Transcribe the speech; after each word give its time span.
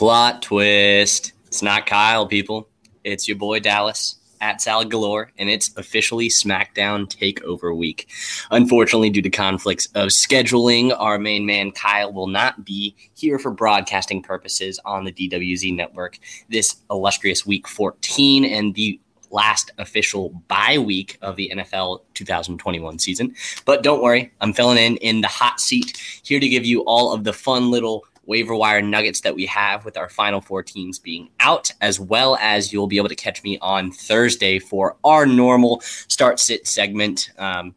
Plot 0.00 0.40
twist. 0.40 1.34
It's 1.46 1.60
not 1.60 1.84
Kyle, 1.84 2.26
people. 2.26 2.70
It's 3.04 3.28
your 3.28 3.36
boy 3.36 3.60
Dallas 3.60 4.16
at 4.40 4.62
Salad 4.62 4.90
Galore, 4.90 5.30
and 5.36 5.50
it's 5.50 5.76
officially 5.76 6.30
SmackDown 6.30 7.06
Takeover 7.06 7.76
Week. 7.76 8.08
Unfortunately, 8.50 9.10
due 9.10 9.20
to 9.20 9.28
conflicts 9.28 9.88
of 9.94 10.08
scheduling, 10.08 10.98
our 10.98 11.18
main 11.18 11.44
man 11.44 11.70
Kyle 11.70 12.14
will 12.14 12.28
not 12.28 12.64
be 12.64 12.96
here 13.14 13.38
for 13.38 13.50
broadcasting 13.50 14.22
purposes 14.22 14.80
on 14.86 15.04
the 15.04 15.12
DWZ 15.12 15.76
network 15.76 16.18
this 16.48 16.76
illustrious 16.90 17.44
Week 17.44 17.68
14 17.68 18.46
and 18.46 18.74
the 18.74 18.98
last 19.30 19.70
official 19.76 20.30
bye 20.48 20.78
week 20.78 21.18
of 21.22 21.36
the 21.36 21.52
NFL 21.54 22.00
2021 22.14 22.98
season. 22.98 23.34
But 23.64 23.82
don't 23.82 24.02
worry, 24.02 24.32
I'm 24.40 24.52
filling 24.52 24.78
in 24.78 24.96
in 24.96 25.20
the 25.20 25.28
hot 25.28 25.60
seat 25.60 25.98
here 26.22 26.40
to 26.40 26.48
give 26.48 26.64
you 26.64 26.80
all 26.84 27.12
of 27.12 27.24
the 27.24 27.34
fun 27.34 27.70
little 27.70 28.06
waiver 28.30 28.54
wire 28.54 28.80
nuggets 28.80 29.22
that 29.22 29.34
we 29.34 29.44
have 29.44 29.84
with 29.84 29.96
our 29.96 30.08
final 30.08 30.40
four 30.40 30.62
teams 30.62 31.00
being 31.00 31.28
out, 31.40 31.72
as 31.80 31.98
well 31.98 32.36
as 32.40 32.72
you'll 32.72 32.86
be 32.86 32.96
able 32.96 33.08
to 33.08 33.16
catch 33.16 33.42
me 33.42 33.58
on 33.58 33.90
Thursday 33.90 34.60
for 34.60 34.96
our 35.02 35.26
normal 35.26 35.80
start 35.80 36.38
sit 36.38 36.64
segment. 36.64 37.32
Um, 37.38 37.74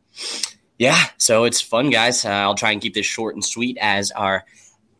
yeah, 0.77 1.05
so 1.17 1.45
it's 1.45 1.59
fun, 1.59 1.89
guys. 1.89 2.23
Uh, 2.23 2.29
I'll 2.29 2.53
try 2.53 2.71
and 2.71 2.79
keep 2.79 2.93
this 2.93 3.07
short 3.07 3.33
and 3.33 3.43
sweet 3.43 3.79
as 3.81 4.11
our 4.11 4.45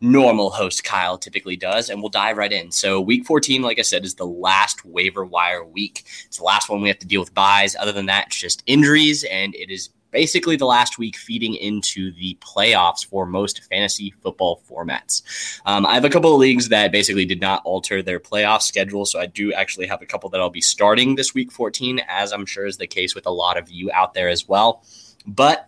normal 0.02 0.50
host 0.50 0.84
Kyle 0.84 1.20
typically 1.20 1.56
does, 1.56 1.92
and 1.92 2.02
we'll 2.02 2.10
dive 2.10 2.38
right 2.38 2.52
in. 2.52 2.72
So, 2.72 3.00
week 3.00 3.24
14, 3.24 3.62
like 3.62 3.78
I 3.78 3.84
said, 3.84 4.06
is 4.06 4.16
the 4.16 4.26
last 4.26 4.84
waiver 4.84 5.24
wire 5.24 5.64
week. 5.64 6.04
It's 6.26 6.38
the 6.38 6.44
last 6.44 6.68
one 6.68 6.82
we 6.82 6.90
have 6.90 7.00
to 7.00 7.08
deal 7.08 7.22
with 7.22 7.34
byes. 7.36 7.76
Other 7.76 7.92
than 7.92 8.08
that, 8.08 8.28
it's 8.28 8.40
just 8.40 8.64
injuries, 8.66 9.24
and 9.24 9.54
it 9.54 9.70
is 9.70 9.90
basically 10.14 10.56
the 10.56 10.66
last 10.66 10.98
week 10.98 11.18
feeding 11.18 11.56
into 11.56 12.14
the 12.14 12.38
playoffs 12.40 13.06
for 13.06 13.26
most 13.26 13.64
fantasy 13.66 14.14
football 14.22 14.62
formats. 14.70 15.24
Um, 15.66 15.86
I 15.86 15.96
have 15.96 16.06
a 16.06 16.10
couple 16.10 16.32
of 16.32 16.40
leagues 16.40 16.70
that 16.70 16.94
basically 16.94 17.26
did 17.26 17.42
not 17.42 17.62
alter 17.66 18.02
their 18.02 18.20
playoff 18.20 18.62
schedule. 18.62 19.06
So 19.06 19.20
I 19.20 19.26
do 19.26 19.52
actually 19.52 19.88
have 19.88 20.02
a 20.02 20.06
couple 20.06 20.30
that 20.30 20.40
I'll 20.40 20.50
be 20.50 20.62
starting 20.62 21.16
this 21.16 21.34
week 21.34 21.52
14, 21.52 22.00
as 22.08 22.32
I'm 22.32 22.46
sure 22.46 22.66
is 22.66 22.78
the 22.78 22.88
case 22.88 23.16
with 23.16 23.26
a 23.26 23.32
lot 23.32 23.58
of 23.58 23.70
you 23.70 23.92
out 23.92 24.14
there 24.14 24.30
as 24.30 24.48
well. 24.48 24.86
But 25.26 25.68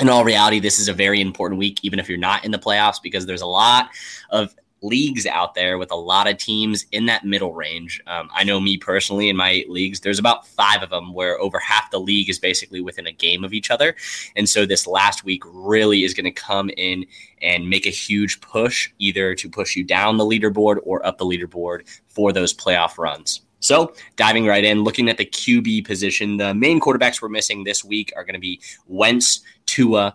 in 0.00 0.08
all 0.08 0.24
reality, 0.24 0.60
this 0.60 0.78
is 0.78 0.88
a 0.88 0.94
very 0.94 1.20
important 1.20 1.58
week, 1.58 1.80
even 1.82 1.98
if 1.98 2.08
you're 2.08 2.16
not 2.16 2.44
in 2.44 2.52
the 2.52 2.58
playoffs, 2.58 3.02
because 3.02 3.26
there's 3.26 3.42
a 3.42 3.46
lot 3.46 3.90
of 4.30 4.54
leagues 4.82 5.26
out 5.26 5.54
there 5.54 5.78
with 5.78 5.90
a 5.90 5.96
lot 5.96 6.28
of 6.28 6.38
teams 6.38 6.86
in 6.92 7.06
that 7.06 7.24
middle 7.24 7.54
range. 7.54 8.02
Um, 8.06 8.30
I 8.34 8.44
know 8.44 8.60
me 8.60 8.76
personally 8.76 9.28
in 9.28 9.36
my 9.36 9.50
eight 9.50 9.70
leagues, 9.70 10.00
there's 10.00 10.18
about 10.18 10.46
five 10.46 10.82
of 10.82 10.90
them 10.90 11.12
where 11.12 11.38
over 11.38 11.58
half 11.58 11.90
the 11.90 12.00
league 12.00 12.30
is 12.30 12.38
basically 12.38 12.80
within 12.80 13.06
a 13.06 13.12
game 13.12 13.44
of 13.44 13.52
each 13.52 13.70
other. 13.70 13.94
And 14.36 14.48
so 14.48 14.64
this 14.64 14.86
last 14.86 15.24
week 15.24 15.42
really 15.46 16.04
is 16.04 16.14
going 16.14 16.24
to 16.24 16.30
come 16.30 16.70
in 16.76 17.06
and 17.42 17.68
make 17.68 17.86
a 17.86 17.90
huge 17.90 18.40
push, 18.40 18.90
either 18.98 19.34
to 19.34 19.48
push 19.48 19.76
you 19.76 19.84
down 19.84 20.16
the 20.16 20.24
leaderboard 20.24 20.78
or 20.82 21.04
up 21.06 21.18
the 21.18 21.26
leaderboard 21.26 21.86
for 22.08 22.32
those 22.32 22.54
playoff 22.54 22.98
runs. 22.98 23.42
So, 23.62 23.92
diving 24.16 24.46
right 24.46 24.64
in, 24.64 24.84
looking 24.84 25.10
at 25.10 25.18
the 25.18 25.26
QB 25.26 25.86
position, 25.86 26.38
the 26.38 26.54
main 26.54 26.80
quarterbacks 26.80 27.20
we're 27.20 27.28
missing 27.28 27.62
this 27.62 27.84
week 27.84 28.10
are 28.16 28.24
going 28.24 28.34
to 28.34 28.40
be 28.40 28.58
Wentz, 28.86 29.42
Tua, 29.66 30.14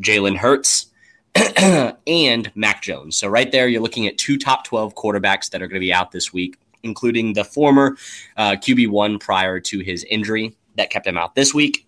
Jalen 0.00 0.36
Hurts, 0.36 0.86
and 2.06 2.50
Mac 2.54 2.82
Jones. 2.82 3.16
So 3.16 3.28
right 3.28 3.50
there, 3.50 3.68
you're 3.68 3.82
looking 3.82 4.06
at 4.06 4.18
two 4.18 4.38
top 4.38 4.64
12 4.64 4.94
quarterbacks 4.94 5.50
that 5.50 5.62
are 5.62 5.66
going 5.66 5.74
to 5.74 5.80
be 5.80 5.92
out 5.92 6.12
this 6.12 6.32
week, 6.32 6.58
including 6.82 7.32
the 7.32 7.44
former 7.44 7.96
uh, 8.36 8.52
QB1 8.52 9.20
prior 9.20 9.60
to 9.60 9.80
his 9.80 10.04
injury 10.04 10.56
that 10.76 10.90
kept 10.90 11.06
him 11.06 11.18
out 11.18 11.34
this 11.34 11.52
week, 11.52 11.86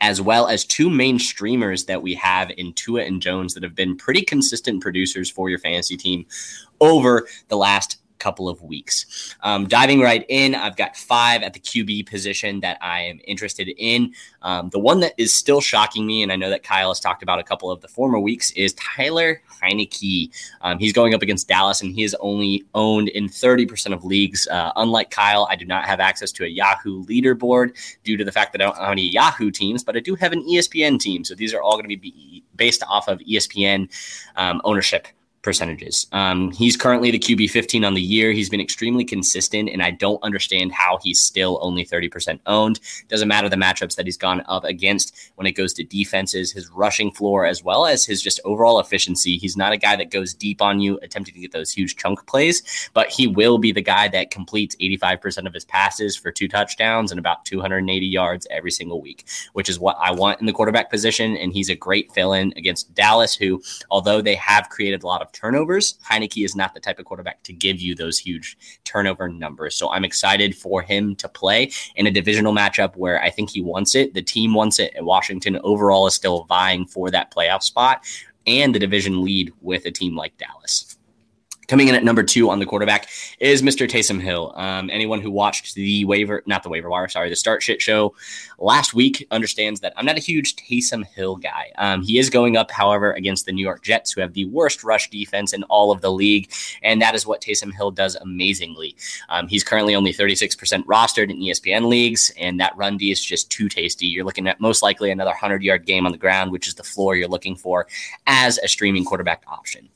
as 0.00 0.20
well 0.20 0.46
as 0.48 0.64
two 0.64 0.88
main 0.88 1.18
streamers 1.18 1.84
that 1.84 2.02
we 2.02 2.14
have 2.14 2.50
in 2.56 2.72
Tua 2.72 3.02
and 3.02 3.20
Jones 3.20 3.54
that 3.54 3.62
have 3.62 3.74
been 3.74 3.96
pretty 3.96 4.22
consistent 4.22 4.80
producers 4.80 5.30
for 5.30 5.48
your 5.48 5.58
fantasy 5.58 5.96
team 5.96 6.26
over 6.80 7.26
the 7.48 7.56
last 7.56 7.98
couple 8.18 8.48
of 8.48 8.62
weeks. 8.62 9.34
Um, 9.42 9.66
diving 9.66 10.00
right 10.00 10.24
in, 10.28 10.54
I've 10.54 10.76
got 10.76 10.96
five 10.96 11.42
at 11.42 11.52
the 11.52 11.60
QB 11.60 12.08
position 12.08 12.60
that 12.60 12.78
I 12.80 13.00
am 13.02 13.20
interested 13.24 13.68
in. 13.76 14.12
Um, 14.42 14.70
the 14.70 14.78
one 14.78 15.00
that 15.00 15.12
is 15.16 15.34
still 15.34 15.60
shocking 15.60 16.06
me, 16.06 16.22
and 16.22 16.32
I 16.32 16.36
know 16.36 16.50
that 16.50 16.62
Kyle 16.62 16.88
has 16.88 17.00
talked 17.00 17.22
about 17.22 17.38
a 17.38 17.42
couple 17.42 17.70
of 17.70 17.80
the 17.80 17.88
former 17.88 18.18
weeks, 18.18 18.50
is 18.52 18.74
Tyler 18.74 19.42
Heinicke. 19.62 20.30
Um, 20.62 20.78
he's 20.78 20.92
going 20.92 21.14
up 21.14 21.22
against 21.22 21.48
Dallas, 21.48 21.82
and 21.82 21.94
he 21.94 22.04
is 22.04 22.16
only 22.20 22.64
owned 22.74 23.08
in 23.08 23.28
30% 23.28 23.92
of 23.92 24.04
leagues. 24.04 24.46
Uh, 24.48 24.72
unlike 24.76 25.10
Kyle, 25.10 25.46
I 25.50 25.56
do 25.56 25.64
not 25.64 25.84
have 25.84 26.00
access 26.00 26.32
to 26.32 26.44
a 26.44 26.48
Yahoo 26.48 27.04
leaderboard 27.04 27.76
due 28.04 28.16
to 28.16 28.24
the 28.24 28.32
fact 28.32 28.52
that 28.52 28.60
I 28.60 28.64
don't 28.64 28.76
have 28.76 28.92
any 28.92 29.08
Yahoo 29.08 29.50
teams, 29.50 29.84
but 29.84 29.96
I 29.96 30.00
do 30.00 30.14
have 30.14 30.32
an 30.32 30.42
ESPN 30.46 30.98
team. 30.98 31.24
So 31.24 31.34
these 31.34 31.54
are 31.54 31.62
all 31.62 31.76
going 31.76 31.88
to 31.90 31.96
be 31.96 32.44
based 32.56 32.82
off 32.88 33.08
of 33.08 33.18
ESPN 33.20 33.90
um, 34.36 34.60
ownership 34.64 35.08
percentages. 35.46 36.08
Um, 36.10 36.50
he's 36.50 36.76
currently 36.76 37.12
the 37.12 37.20
QB 37.20 37.50
15 37.50 37.84
on 37.84 37.94
the 37.94 38.02
year. 38.02 38.32
He's 38.32 38.50
been 38.50 38.60
extremely 38.60 39.04
consistent, 39.04 39.70
and 39.70 39.80
I 39.80 39.92
don't 39.92 40.20
understand 40.24 40.72
how 40.72 40.98
he's 41.04 41.20
still 41.20 41.60
only 41.62 41.86
30% 41.86 42.40
owned. 42.46 42.80
Doesn't 43.06 43.28
matter 43.28 43.48
the 43.48 43.54
matchups 43.54 43.94
that 43.94 44.06
he's 44.06 44.16
gone 44.16 44.42
up 44.46 44.64
against 44.64 45.14
when 45.36 45.46
it 45.46 45.52
goes 45.52 45.72
to 45.74 45.84
defenses, 45.84 46.50
his 46.50 46.68
rushing 46.70 47.12
floor, 47.12 47.46
as 47.46 47.62
well 47.62 47.86
as 47.86 48.04
his 48.04 48.20
just 48.20 48.40
overall 48.44 48.80
efficiency. 48.80 49.38
He's 49.38 49.56
not 49.56 49.72
a 49.72 49.76
guy 49.76 49.94
that 49.94 50.10
goes 50.10 50.34
deep 50.34 50.60
on 50.60 50.80
you, 50.80 50.98
attempting 51.00 51.34
to 51.34 51.40
get 51.40 51.52
those 51.52 51.70
huge 51.70 51.94
chunk 51.94 52.26
plays, 52.26 52.90
but 52.92 53.08
he 53.08 53.28
will 53.28 53.58
be 53.58 53.70
the 53.70 53.80
guy 53.80 54.08
that 54.08 54.32
completes 54.32 54.74
85% 54.82 55.46
of 55.46 55.54
his 55.54 55.64
passes 55.64 56.16
for 56.16 56.32
two 56.32 56.48
touchdowns 56.48 57.12
and 57.12 57.20
about 57.20 57.44
280 57.44 58.04
yards 58.04 58.48
every 58.50 58.72
single 58.72 59.00
week, 59.00 59.28
which 59.52 59.68
is 59.68 59.78
what 59.78 59.96
I 60.00 60.10
want 60.10 60.40
in 60.40 60.46
the 60.46 60.52
quarterback 60.52 60.90
position. 60.90 61.36
And 61.36 61.52
he's 61.52 61.70
a 61.70 61.76
great 61.76 62.10
fill 62.10 62.32
in 62.32 62.52
against 62.56 62.92
Dallas, 62.96 63.36
who, 63.36 63.62
although 63.92 64.20
they 64.20 64.34
have 64.34 64.70
created 64.70 65.04
a 65.04 65.06
lot 65.06 65.22
of 65.22 65.30
turnovers. 65.36 65.98
Heinicke 66.08 66.44
is 66.44 66.56
not 66.56 66.74
the 66.74 66.80
type 66.80 66.98
of 66.98 67.04
quarterback 67.04 67.42
to 67.44 67.52
give 67.52 67.80
you 67.80 67.94
those 67.94 68.18
huge 68.18 68.56
turnover 68.84 69.28
numbers. 69.28 69.74
So 69.76 69.90
I'm 69.90 70.04
excited 70.04 70.56
for 70.56 70.82
him 70.82 71.14
to 71.16 71.28
play 71.28 71.70
in 71.96 72.06
a 72.06 72.10
divisional 72.10 72.54
matchup 72.54 72.96
where 72.96 73.22
I 73.22 73.30
think 73.30 73.50
he 73.50 73.60
wants 73.60 73.94
it. 73.94 74.14
The 74.14 74.22
team 74.22 74.54
wants 74.54 74.78
it, 74.78 74.92
and 74.96 75.04
Washington 75.04 75.58
overall 75.62 76.06
is 76.06 76.14
still 76.14 76.44
vying 76.44 76.86
for 76.86 77.10
that 77.10 77.32
playoff 77.32 77.62
spot 77.62 78.04
and 78.46 78.74
the 78.74 78.78
division 78.78 79.22
lead 79.22 79.52
with 79.60 79.86
a 79.86 79.90
team 79.90 80.16
like 80.16 80.36
Dallas. 80.38 80.95
Coming 81.68 81.88
in 81.88 81.96
at 81.96 82.04
number 82.04 82.22
two 82.22 82.48
on 82.48 82.60
the 82.60 82.66
quarterback 82.66 83.08
is 83.40 83.60
Mr. 83.60 83.88
Taysom 83.88 84.20
Hill. 84.20 84.52
Um, 84.54 84.88
anyone 84.88 85.20
who 85.20 85.32
watched 85.32 85.74
the 85.74 86.04
waiver, 86.04 86.44
not 86.46 86.62
the 86.62 86.68
waiver 86.68 86.88
wire, 86.88 87.08
sorry, 87.08 87.28
the 87.28 87.34
start 87.34 87.60
shit 87.60 87.82
show 87.82 88.14
last 88.58 88.94
week 88.94 89.26
understands 89.32 89.80
that 89.80 89.92
I'm 89.96 90.06
not 90.06 90.16
a 90.16 90.20
huge 90.20 90.54
Taysom 90.54 91.04
Hill 91.04 91.34
guy. 91.34 91.72
Um, 91.76 92.02
he 92.02 92.18
is 92.18 92.30
going 92.30 92.56
up, 92.56 92.70
however, 92.70 93.12
against 93.12 93.46
the 93.46 93.52
New 93.52 93.64
York 93.64 93.82
Jets, 93.82 94.12
who 94.12 94.20
have 94.20 94.32
the 94.34 94.44
worst 94.44 94.84
rush 94.84 95.10
defense 95.10 95.52
in 95.52 95.64
all 95.64 95.90
of 95.90 96.02
the 96.02 96.12
league. 96.12 96.52
And 96.82 97.02
that 97.02 97.16
is 97.16 97.26
what 97.26 97.40
Taysom 97.40 97.74
Hill 97.74 97.90
does 97.90 98.14
amazingly. 98.14 98.94
Um, 99.28 99.48
he's 99.48 99.64
currently 99.64 99.96
only 99.96 100.12
36% 100.12 100.84
rostered 100.84 101.30
in 101.30 101.40
ESPN 101.40 101.88
leagues, 101.88 102.30
and 102.38 102.60
that 102.60 102.76
run 102.76 102.96
D 102.96 103.10
is 103.10 103.24
just 103.24 103.50
too 103.50 103.68
tasty. 103.68 104.06
You're 104.06 104.24
looking 104.24 104.46
at 104.46 104.60
most 104.60 104.82
likely 104.82 105.10
another 105.10 105.30
100 105.30 105.64
yard 105.64 105.84
game 105.84 106.06
on 106.06 106.12
the 106.12 106.18
ground, 106.18 106.52
which 106.52 106.68
is 106.68 106.74
the 106.74 106.84
floor 106.84 107.16
you're 107.16 107.26
looking 107.26 107.56
for 107.56 107.88
as 108.28 108.58
a 108.58 108.68
streaming 108.68 109.04
quarterback 109.04 109.42
option. 109.48 109.88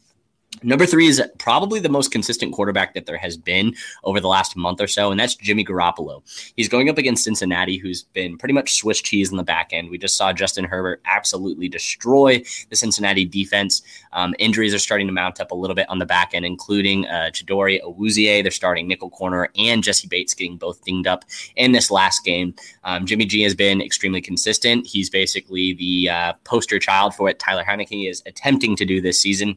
Number 0.62 0.84
three 0.84 1.06
is 1.06 1.22
probably 1.38 1.78
the 1.80 1.88
most 1.88 2.10
consistent 2.10 2.52
quarterback 2.52 2.92
that 2.94 3.06
there 3.06 3.16
has 3.16 3.36
been 3.36 3.74
over 4.04 4.20
the 4.20 4.28
last 4.28 4.56
month 4.56 4.80
or 4.80 4.88
so, 4.88 5.10
and 5.10 5.18
that's 5.18 5.36
Jimmy 5.36 5.64
Garoppolo. 5.64 6.22
He's 6.56 6.68
going 6.68 6.90
up 6.90 6.98
against 6.98 7.24
Cincinnati, 7.24 7.78
who's 7.78 8.02
been 8.02 8.36
pretty 8.36 8.52
much 8.52 8.74
Swiss 8.74 9.00
cheese 9.00 9.30
in 9.30 9.36
the 9.36 9.44
back 9.44 9.70
end. 9.72 9.90
We 9.90 9.96
just 9.96 10.16
saw 10.16 10.32
Justin 10.32 10.64
Herbert 10.64 11.00
absolutely 11.06 11.68
destroy 11.68 12.42
the 12.68 12.76
Cincinnati 12.76 13.24
defense. 13.24 13.80
Um, 14.12 14.34
injuries 14.38 14.74
are 14.74 14.80
starting 14.80 15.06
to 15.06 15.12
mount 15.12 15.40
up 15.40 15.52
a 15.52 15.54
little 15.54 15.76
bit 15.76 15.88
on 15.88 15.98
the 16.00 16.04
back 16.04 16.34
end, 16.34 16.44
including 16.44 17.06
uh, 17.06 17.30
Chidobe 17.32 17.80
Awuzie, 17.82 18.42
their 18.42 18.50
starting 18.50 18.88
nickel 18.88 19.08
corner, 19.08 19.48
and 19.56 19.84
Jessie 19.84 20.08
Bates 20.08 20.34
getting 20.34 20.58
both 20.58 20.84
dinged 20.84 21.06
up 21.06 21.24
in 21.56 21.72
this 21.72 21.90
last 21.90 22.24
game. 22.24 22.54
Um, 22.84 23.06
Jimmy 23.06 23.24
G 23.24 23.42
has 23.42 23.54
been 23.54 23.80
extremely 23.80 24.20
consistent. 24.20 24.86
He's 24.86 25.08
basically 25.08 25.74
the 25.74 26.10
uh, 26.10 26.32
poster 26.44 26.80
child 26.80 27.14
for 27.14 27.22
what 27.22 27.38
Tyler 27.38 27.64
Heinicke 27.64 28.10
is 28.10 28.22
attempting 28.26 28.76
to 28.76 28.84
do 28.84 29.00
this 29.00 29.22
season. 29.22 29.56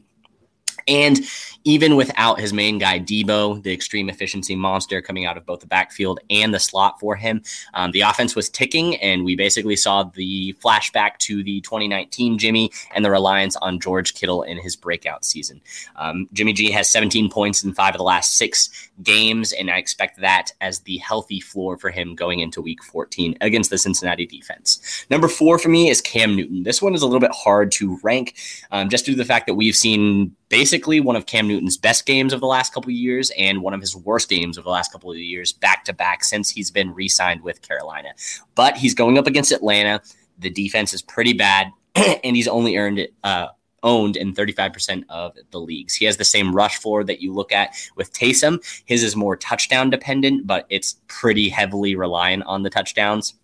And 0.86 1.20
even 1.64 1.96
without 1.96 2.38
his 2.38 2.52
main 2.52 2.78
guy, 2.78 3.00
Deebo, 3.00 3.62
the 3.62 3.72
extreme 3.72 4.10
efficiency 4.10 4.54
monster 4.54 5.00
coming 5.00 5.24
out 5.24 5.36
of 5.36 5.46
both 5.46 5.60
the 5.60 5.66
backfield 5.66 6.20
and 6.28 6.52
the 6.52 6.60
slot 6.60 7.00
for 7.00 7.16
him, 7.16 7.42
um, 7.72 7.90
the 7.92 8.02
offense 8.02 8.36
was 8.36 8.50
ticking. 8.50 8.96
And 8.96 9.24
we 9.24 9.34
basically 9.34 9.76
saw 9.76 10.04
the 10.04 10.54
flashback 10.62 11.18
to 11.20 11.42
the 11.42 11.62
2019 11.62 12.38
Jimmy 12.38 12.70
and 12.94 13.04
the 13.04 13.10
reliance 13.10 13.56
on 13.56 13.80
George 13.80 14.14
Kittle 14.14 14.42
in 14.42 14.58
his 14.58 14.76
breakout 14.76 15.24
season. 15.24 15.60
Um, 15.96 16.28
Jimmy 16.34 16.52
G 16.52 16.70
has 16.70 16.88
17 16.90 17.30
points 17.30 17.64
in 17.64 17.72
five 17.72 17.94
of 17.94 17.98
the 17.98 18.04
last 18.04 18.36
six 18.36 18.90
games. 19.02 19.52
And 19.52 19.70
I 19.70 19.78
expect 19.78 20.20
that 20.20 20.52
as 20.60 20.80
the 20.80 20.98
healthy 20.98 21.40
floor 21.40 21.78
for 21.78 21.90
him 21.90 22.14
going 22.14 22.40
into 22.40 22.60
week 22.60 22.82
14 22.84 23.38
against 23.40 23.70
the 23.70 23.78
Cincinnati 23.78 24.26
defense. 24.26 25.06
Number 25.08 25.28
four 25.28 25.58
for 25.58 25.70
me 25.70 25.88
is 25.88 26.02
Cam 26.02 26.36
Newton. 26.36 26.62
This 26.62 26.82
one 26.82 26.94
is 26.94 27.02
a 27.02 27.06
little 27.06 27.20
bit 27.20 27.32
hard 27.32 27.72
to 27.72 27.98
rank 28.02 28.36
um, 28.70 28.90
just 28.90 29.06
due 29.06 29.12
to 29.12 29.18
the 29.18 29.24
fact 29.24 29.46
that 29.46 29.54
we've 29.54 29.76
seen 29.76 30.36
basically 30.54 31.00
one 31.00 31.16
of 31.16 31.26
Cam 31.26 31.48
Newton's 31.48 31.76
best 31.76 32.06
games 32.06 32.32
of 32.32 32.38
the 32.38 32.46
last 32.46 32.72
couple 32.72 32.88
of 32.88 32.94
years 32.94 33.32
and 33.36 33.60
one 33.60 33.74
of 33.74 33.80
his 33.80 33.96
worst 33.96 34.28
games 34.28 34.56
of 34.56 34.62
the 34.62 34.70
last 34.70 34.92
couple 34.92 35.10
of 35.10 35.18
years 35.18 35.52
back 35.52 35.84
to 35.84 35.92
back 35.92 36.22
since 36.22 36.48
he's 36.48 36.70
been 36.70 36.94
re-signed 36.94 37.42
with 37.42 37.60
Carolina. 37.60 38.10
But 38.54 38.76
he's 38.76 38.94
going 38.94 39.18
up 39.18 39.26
against 39.26 39.50
Atlanta. 39.50 40.00
The 40.38 40.50
defense 40.50 40.94
is 40.94 41.02
pretty 41.02 41.32
bad, 41.32 41.72
and 41.96 42.36
he's 42.36 42.46
only 42.46 42.76
earned 42.76 43.00
it. 43.00 43.14
Uh, 43.24 43.48
owned 43.82 44.16
in 44.16 44.32
35% 44.32 45.04
of 45.10 45.36
the 45.50 45.58
leagues. 45.58 45.94
He 45.94 46.06
has 46.06 46.16
the 46.16 46.24
same 46.24 46.54
rush 46.54 46.78
floor 46.78 47.04
that 47.04 47.20
you 47.20 47.34
look 47.34 47.52
at 47.52 47.74
with 47.96 48.14
Taysom. 48.14 48.64
His 48.86 49.02
is 49.02 49.14
more 49.14 49.36
touchdown 49.36 49.90
dependent, 49.90 50.46
but 50.46 50.66
it's 50.70 51.00
pretty 51.06 51.50
heavily 51.50 51.94
reliant 51.94 52.44
on 52.44 52.62
the 52.62 52.70
touchdowns. 52.70 53.34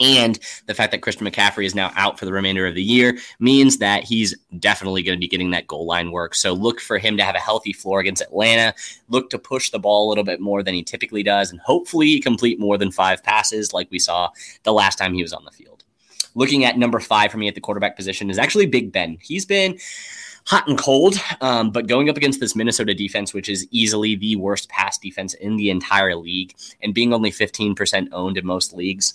And 0.00 0.38
the 0.66 0.74
fact 0.74 0.92
that 0.92 1.02
Christian 1.02 1.26
McCaffrey 1.26 1.66
is 1.66 1.74
now 1.74 1.92
out 1.94 2.18
for 2.18 2.24
the 2.24 2.32
remainder 2.32 2.66
of 2.66 2.74
the 2.74 2.82
year 2.82 3.18
means 3.38 3.78
that 3.78 4.02
he's 4.02 4.34
definitely 4.58 5.02
going 5.02 5.16
to 5.16 5.20
be 5.20 5.28
getting 5.28 5.50
that 5.50 5.66
goal 5.66 5.86
line 5.86 6.10
work. 6.10 6.34
So 6.34 6.54
look 6.54 6.80
for 6.80 6.98
him 6.98 7.18
to 7.18 7.22
have 7.22 7.34
a 7.34 7.40
healthy 7.40 7.74
floor 7.74 8.00
against 8.00 8.22
Atlanta. 8.22 8.74
Look 9.08 9.28
to 9.30 9.38
push 9.38 9.70
the 9.70 9.78
ball 9.78 10.08
a 10.08 10.08
little 10.08 10.24
bit 10.24 10.40
more 10.40 10.62
than 10.62 10.74
he 10.74 10.82
typically 10.82 11.22
does, 11.22 11.50
and 11.50 11.60
hopefully 11.60 12.18
complete 12.18 12.58
more 12.58 12.78
than 12.78 12.90
five 12.90 13.22
passes 13.22 13.74
like 13.74 13.90
we 13.90 13.98
saw 13.98 14.30
the 14.62 14.72
last 14.72 14.96
time 14.96 15.12
he 15.12 15.22
was 15.22 15.34
on 15.34 15.44
the 15.44 15.50
field. 15.50 15.84
Looking 16.34 16.64
at 16.64 16.78
number 16.78 17.00
five 17.00 17.30
for 17.30 17.38
me 17.38 17.48
at 17.48 17.54
the 17.54 17.60
quarterback 17.60 17.96
position 17.96 18.30
is 18.30 18.38
actually 18.38 18.66
Big 18.66 18.92
Ben. 18.92 19.18
He's 19.20 19.44
been 19.44 19.78
hot 20.46 20.66
and 20.66 20.78
cold. 20.78 21.16
Um, 21.40 21.70
but 21.70 21.86
going 21.86 22.08
up 22.08 22.16
against 22.16 22.40
this 22.40 22.56
Minnesota 22.56 22.94
defense, 22.94 23.34
which 23.34 23.48
is 23.48 23.66
easily 23.70 24.14
the 24.14 24.36
worst 24.36 24.68
pass 24.68 24.98
defense 24.98 25.34
in 25.34 25.56
the 25.56 25.70
entire 25.70 26.16
league, 26.16 26.54
and 26.82 26.94
being 26.94 27.12
only 27.12 27.30
15% 27.30 28.08
owned 28.12 28.38
in 28.38 28.46
most 28.46 28.72
leagues, 28.72 29.14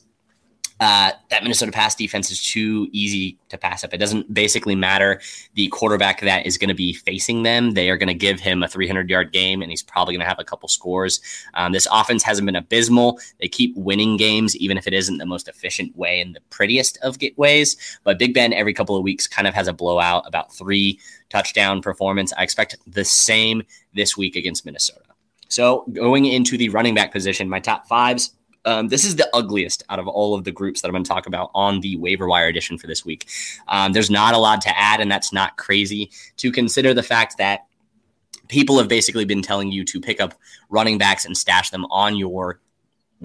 uh, 0.81 1.11
that 1.29 1.41
Minnesota 1.41 1.71
pass 1.71 1.95
defense 1.95 2.29
is 2.29 2.43
too 2.43 2.89
easy 2.91 3.37
to 3.47 3.57
pass 3.57 3.83
up. 3.83 3.93
It 3.93 3.97
doesn't 3.97 4.33
basically 4.33 4.75
matter 4.75 5.21
the 5.53 5.69
quarterback 5.69 6.19
that 6.21 6.45
is 6.45 6.57
going 6.57 6.67
to 6.67 6.75
be 6.75 6.91
facing 6.91 7.43
them. 7.43 7.71
They 7.71 7.89
are 7.89 7.97
going 7.97 8.07
to 8.07 8.13
give 8.13 8.41
him 8.41 8.61
a 8.61 8.67
300 8.67 9.09
yard 9.09 9.31
game, 9.31 9.61
and 9.61 9.71
he's 9.71 9.81
probably 9.81 10.13
going 10.13 10.23
to 10.23 10.27
have 10.27 10.39
a 10.39 10.43
couple 10.43 10.67
scores. 10.67 11.21
Um, 11.53 11.71
this 11.71 11.87
offense 11.91 12.23
hasn't 12.23 12.45
been 12.45 12.57
abysmal. 12.57 13.19
They 13.39 13.47
keep 13.47 13.75
winning 13.77 14.17
games, 14.17 14.55
even 14.57 14.77
if 14.77 14.85
it 14.85 14.93
isn't 14.93 15.17
the 15.17 15.25
most 15.25 15.47
efficient 15.47 15.95
way 15.95 16.19
and 16.19 16.35
the 16.35 16.41
prettiest 16.49 16.97
of 17.01 17.17
ways. 17.37 17.99
But 18.03 18.19
Big 18.19 18.33
Ben 18.33 18.51
every 18.51 18.73
couple 18.73 18.97
of 18.97 19.03
weeks 19.03 19.27
kind 19.27 19.47
of 19.47 19.53
has 19.53 19.69
a 19.69 19.73
blowout, 19.73 20.27
about 20.27 20.53
three 20.53 20.99
touchdown 21.29 21.81
performance. 21.81 22.33
I 22.37 22.43
expect 22.43 22.75
the 22.85 23.05
same 23.05 23.63
this 23.93 24.17
week 24.17 24.35
against 24.35 24.65
Minnesota. 24.65 25.05
So 25.47 25.85
going 25.93 26.25
into 26.25 26.57
the 26.57 26.69
running 26.69 26.95
back 26.95 27.13
position, 27.13 27.49
my 27.49 27.59
top 27.59 27.87
fives. 27.87 28.33
Um, 28.65 28.87
this 28.87 29.05
is 29.05 29.15
the 29.15 29.29
ugliest 29.33 29.83
out 29.89 29.99
of 29.99 30.07
all 30.07 30.33
of 30.33 30.43
the 30.43 30.51
groups 30.51 30.81
that 30.81 30.87
I'm 30.87 30.93
going 30.93 31.03
to 31.03 31.07
talk 31.07 31.27
about 31.27 31.51
on 31.53 31.81
the 31.81 31.95
waiver 31.97 32.27
wire 32.27 32.47
edition 32.47 32.77
for 32.77 32.87
this 32.87 33.05
week. 33.05 33.27
Um, 33.67 33.93
there's 33.93 34.09
not 34.09 34.33
a 34.33 34.37
lot 34.37 34.61
to 34.61 34.77
add, 34.77 34.99
and 35.01 35.11
that's 35.11 35.31
not 35.31 35.57
crazy 35.57 36.11
to 36.37 36.51
consider 36.51 36.93
the 36.93 37.03
fact 37.03 37.37
that 37.37 37.61
people 38.47 38.77
have 38.77 38.87
basically 38.87 39.25
been 39.25 39.41
telling 39.41 39.71
you 39.71 39.83
to 39.85 39.99
pick 39.99 40.19
up 40.19 40.33
running 40.69 40.97
backs 40.97 41.25
and 41.25 41.37
stash 41.37 41.69
them 41.69 41.85
on 41.85 42.15
your 42.15 42.59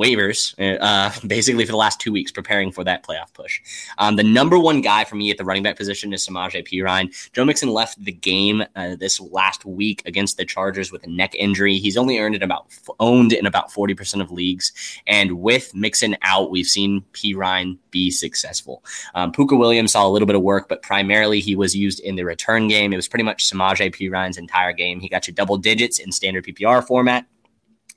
waivers 0.00 0.54
uh, 0.80 1.12
basically 1.26 1.64
for 1.64 1.72
the 1.72 1.78
last 1.78 2.00
two 2.00 2.12
weeks 2.12 2.32
preparing 2.32 2.72
for 2.72 2.84
that 2.84 3.04
playoff 3.04 3.32
push. 3.34 3.60
Um, 3.98 4.16
the 4.16 4.22
number 4.22 4.58
one 4.58 4.80
guy 4.80 5.04
for 5.04 5.16
me 5.16 5.30
at 5.30 5.38
the 5.38 5.44
running 5.44 5.62
back 5.62 5.76
position 5.76 6.12
is 6.12 6.26
Samaje 6.26 6.66
Perine. 6.66 7.14
Joe 7.32 7.44
Mixon 7.44 7.68
left 7.68 8.02
the 8.02 8.12
game 8.12 8.64
uh, 8.76 8.96
this 8.96 9.20
last 9.20 9.64
week 9.64 10.02
against 10.06 10.36
the 10.36 10.44
Chargers 10.44 10.90
with 10.90 11.04
a 11.04 11.10
neck 11.10 11.34
injury. 11.34 11.78
He's 11.78 11.96
only 11.96 12.18
earned 12.18 12.34
it 12.34 12.42
about 12.42 12.66
owned 12.98 13.32
in 13.32 13.46
about 13.46 13.70
40% 13.70 14.20
of 14.20 14.30
leagues. 14.30 14.72
And 15.06 15.40
with 15.40 15.74
Mixon 15.74 16.16
out, 16.22 16.50
we've 16.50 16.66
seen 16.66 17.04
Perine 17.12 17.78
be 17.90 18.10
successful. 18.10 18.84
Um, 19.14 19.32
Pooka 19.32 19.58
Williams 19.58 19.92
saw 19.92 20.06
a 20.06 20.10
little 20.10 20.26
bit 20.26 20.36
of 20.36 20.42
work, 20.42 20.68
but 20.68 20.82
primarily 20.82 21.40
he 21.40 21.56
was 21.56 21.74
used 21.76 22.00
in 22.00 22.16
the 22.16 22.24
return 22.24 22.68
game. 22.68 22.92
It 22.92 22.96
was 22.96 23.08
pretty 23.08 23.24
much 23.24 23.50
Samaje 23.50 23.94
Perine's 23.94 24.38
entire 24.38 24.72
game. 24.72 25.00
He 25.00 25.08
got 25.08 25.26
you 25.26 25.34
double 25.34 25.56
digits 25.56 25.98
in 25.98 26.12
standard 26.12 26.44
PPR 26.44 26.86
format. 26.86 27.26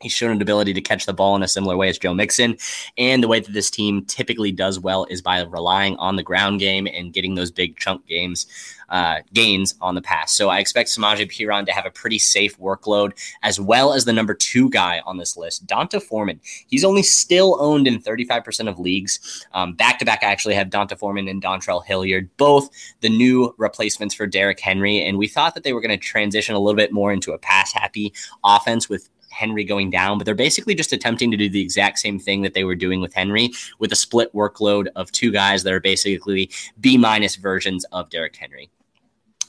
He's 0.03 0.11
shown 0.11 0.31
an 0.31 0.41
ability 0.41 0.73
to 0.73 0.81
catch 0.81 1.05
the 1.05 1.13
ball 1.13 1.35
in 1.35 1.43
a 1.43 1.47
similar 1.47 1.75
way 1.77 1.89
as 1.89 1.97
Joe 1.97 2.13
Mixon. 2.13 2.57
And 2.97 3.23
the 3.23 3.27
way 3.27 3.39
that 3.39 3.53
this 3.53 3.71
team 3.71 4.05
typically 4.05 4.51
does 4.51 4.79
well 4.79 5.05
is 5.09 5.21
by 5.21 5.41
relying 5.41 5.95
on 5.97 6.17
the 6.17 6.23
ground 6.23 6.59
game 6.59 6.87
and 6.87 7.13
getting 7.13 7.35
those 7.35 7.51
big 7.51 7.77
chunk 7.77 8.05
games, 8.05 8.45
uh, 8.89 9.21
gains 9.33 9.73
on 9.81 9.95
the 9.95 10.01
pass. 10.01 10.35
So 10.35 10.49
I 10.49 10.59
expect 10.59 10.89
Samaje 10.89 11.27
Perine 11.31 11.65
to 11.65 11.71
have 11.71 11.85
a 11.85 11.91
pretty 11.91 12.19
safe 12.19 12.57
workload, 12.59 13.13
as 13.41 13.59
well 13.59 13.93
as 13.93 14.05
the 14.05 14.13
number 14.13 14.33
two 14.33 14.69
guy 14.69 15.01
on 15.05 15.17
this 15.17 15.35
list, 15.37 15.65
D'Onta 15.65 16.01
Foreman. 16.01 16.39
He's 16.67 16.83
only 16.83 17.01
still 17.01 17.57
owned 17.59 17.87
in 17.87 17.99
35% 17.99 18.67
of 18.67 18.77
leagues. 18.77 19.47
Back 19.75 19.99
to 19.99 20.05
back, 20.05 20.19
I 20.21 20.27
actually 20.27 20.55
have 20.55 20.69
D'Onta 20.69 20.97
Foreman 20.97 21.27
and 21.27 21.41
Dontrell 21.41 21.83
Hilliard, 21.83 22.29
both 22.37 22.69
the 23.01 23.09
new 23.09 23.55
replacements 23.57 24.13
for 24.13 24.27
Derrick 24.27 24.59
Henry. 24.59 25.01
And 25.01 25.17
we 25.17 25.27
thought 25.27 25.55
that 25.55 25.63
they 25.63 25.73
were 25.73 25.81
going 25.81 25.97
to 25.97 25.97
transition 25.97 26.53
a 26.53 26.59
little 26.59 26.77
bit 26.77 26.91
more 26.91 27.11
into 27.13 27.31
a 27.31 27.37
pass 27.37 27.73
happy 27.73 28.13
offense 28.43 28.89
with 28.89 29.09
Henry 29.33 29.63
going 29.63 29.89
down, 29.89 30.17
but 30.17 30.25
they're 30.25 30.35
basically 30.35 30.75
just 30.75 30.93
attempting 30.93 31.31
to 31.31 31.37
do 31.37 31.49
the 31.49 31.61
exact 31.61 31.99
same 31.99 32.19
thing 32.19 32.41
that 32.41 32.53
they 32.53 32.63
were 32.63 32.75
doing 32.75 33.01
with 33.01 33.13
Henry 33.13 33.51
with 33.79 33.91
a 33.91 33.95
split 33.95 34.33
workload 34.33 34.87
of 34.95 35.11
two 35.11 35.31
guys 35.31 35.63
that 35.63 35.73
are 35.73 35.79
basically 35.79 36.49
B 36.79 36.97
minus 36.97 37.35
versions 37.35 37.83
of 37.91 38.09
Derrick 38.09 38.35
Henry. 38.35 38.69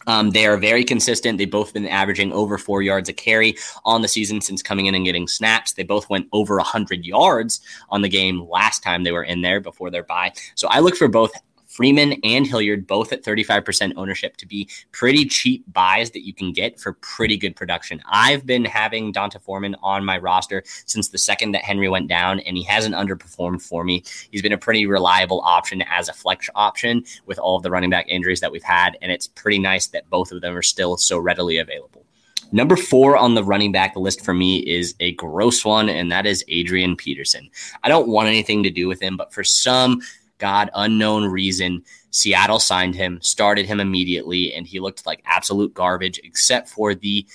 Um, 0.06 0.30
they 0.30 0.46
are 0.46 0.56
very 0.56 0.84
consistent. 0.84 1.38
They've 1.38 1.50
both 1.50 1.72
been 1.72 1.86
averaging 1.86 2.32
over 2.32 2.58
four 2.58 2.82
yards 2.82 3.08
a 3.08 3.12
carry 3.12 3.56
on 3.84 4.02
the 4.02 4.08
season 4.08 4.40
since 4.40 4.62
coming 4.62 4.86
in 4.86 4.94
and 4.94 5.04
getting 5.04 5.26
snaps. 5.26 5.72
They 5.72 5.82
both 5.82 6.10
went 6.10 6.28
over 6.32 6.56
100 6.56 7.04
yards 7.04 7.60
on 7.90 8.02
the 8.02 8.08
game 8.08 8.46
last 8.48 8.82
time 8.82 9.04
they 9.04 9.12
were 9.12 9.24
in 9.24 9.40
there 9.40 9.60
before 9.60 9.90
their 9.90 10.02
bye. 10.02 10.32
So 10.54 10.68
I 10.68 10.80
look 10.80 10.96
for 10.96 11.08
both 11.08 11.32
Freeman 11.74 12.12
and 12.22 12.46
Hilliard, 12.46 12.86
both 12.86 13.12
at 13.12 13.24
35% 13.24 13.94
ownership, 13.96 14.36
to 14.36 14.46
be 14.46 14.68
pretty 14.92 15.24
cheap 15.24 15.64
buys 15.72 16.12
that 16.12 16.24
you 16.24 16.32
can 16.32 16.52
get 16.52 16.78
for 16.78 16.92
pretty 16.92 17.36
good 17.36 17.56
production. 17.56 18.00
I've 18.08 18.46
been 18.46 18.64
having 18.64 19.10
D'Onta 19.10 19.40
Foreman 19.40 19.74
on 19.82 20.04
my 20.04 20.18
roster 20.18 20.62
since 20.86 21.08
the 21.08 21.18
second 21.18 21.50
that 21.50 21.64
Henry 21.64 21.88
went 21.88 22.06
down, 22.06 22.38
and 22.40 22.56
he 22.56 22.62
hasn't 22.62 22.94
underperformed 22.94 23.60
for 23.60 23.82
me. 23.82 24.04
He's 24.30 24.40
been 24.40 24.52
a 24.52 24.58
pretty 24.58 24.86
reliable 24.86 25.40
option 25.40 25.82
as 25.82 26.08
a 26.08 26.12
flex 26.12 26.48
option 26.54 27.04
with 27.26 27.40
all 27.40 27.56
of 27.56 27.64
the 27.64 27.72
running 27.72 27.90
back 27.90 28.06
injuries 28.08 28.38
that 28.38 28.52
we've 28.52 28.62
had, 28.62 28.96
and 29.02 29.10
it's 29.10 29.26
pretty 29.26 29.58
nice 29.58 29.88
that 29.88 30.08
both 30.08 30.30
of 30.30 30.42
them 30.42 30.56
are 30.56 30.62
still 30.62 30.96
so 30.96 31.18
readily 31.18 31.58
available. 31.58 32.06
Number 32.52 32.76
four 32.76 33.16
on 33.16 33.34
the 33.34 33.42
running 33.42 33.72
back 33.72 33.96
list 33.96 34.24
for 34.24 34.32
me 34.32 34.58
is 34.58 34.94
a 35.00 35.10
gross 35.14 35.64
one, 35.64 35.88
and 35.88 36.12
that 36.12 36.24
is 36.24 36.44
Adrian 36.46 36.94
Peterson. 36.94 37.50
I 37.82 37.88
don't 37.88 38.06
want 38.06 38.28
anything 38.28 38.62
to 38.62 38.70
do 38.70 38.86
with 38.86 39.02
him, 39.02 39.16
but 39.16 39.32
for 39.32 39.42
some 39.42 40.00
God 40.44 40.68
unknown 40.74 41.24
reason, 41.24 41.82
Seattle 42.10 42.58
signed 42.58 42.94
him, 42.94 43.18
started 43.22 43.64
him 43.64 43.80
immediately, 43.80 44.52
and 44.52 44.66
he 44.66 44.78
looked 44.78 45.06
like 45.06 45.22
absolute 45.24 45.72
garbage, 45.72 46.20
except 46.22 46.68
for 46.68 46.94
the 46.94 47.26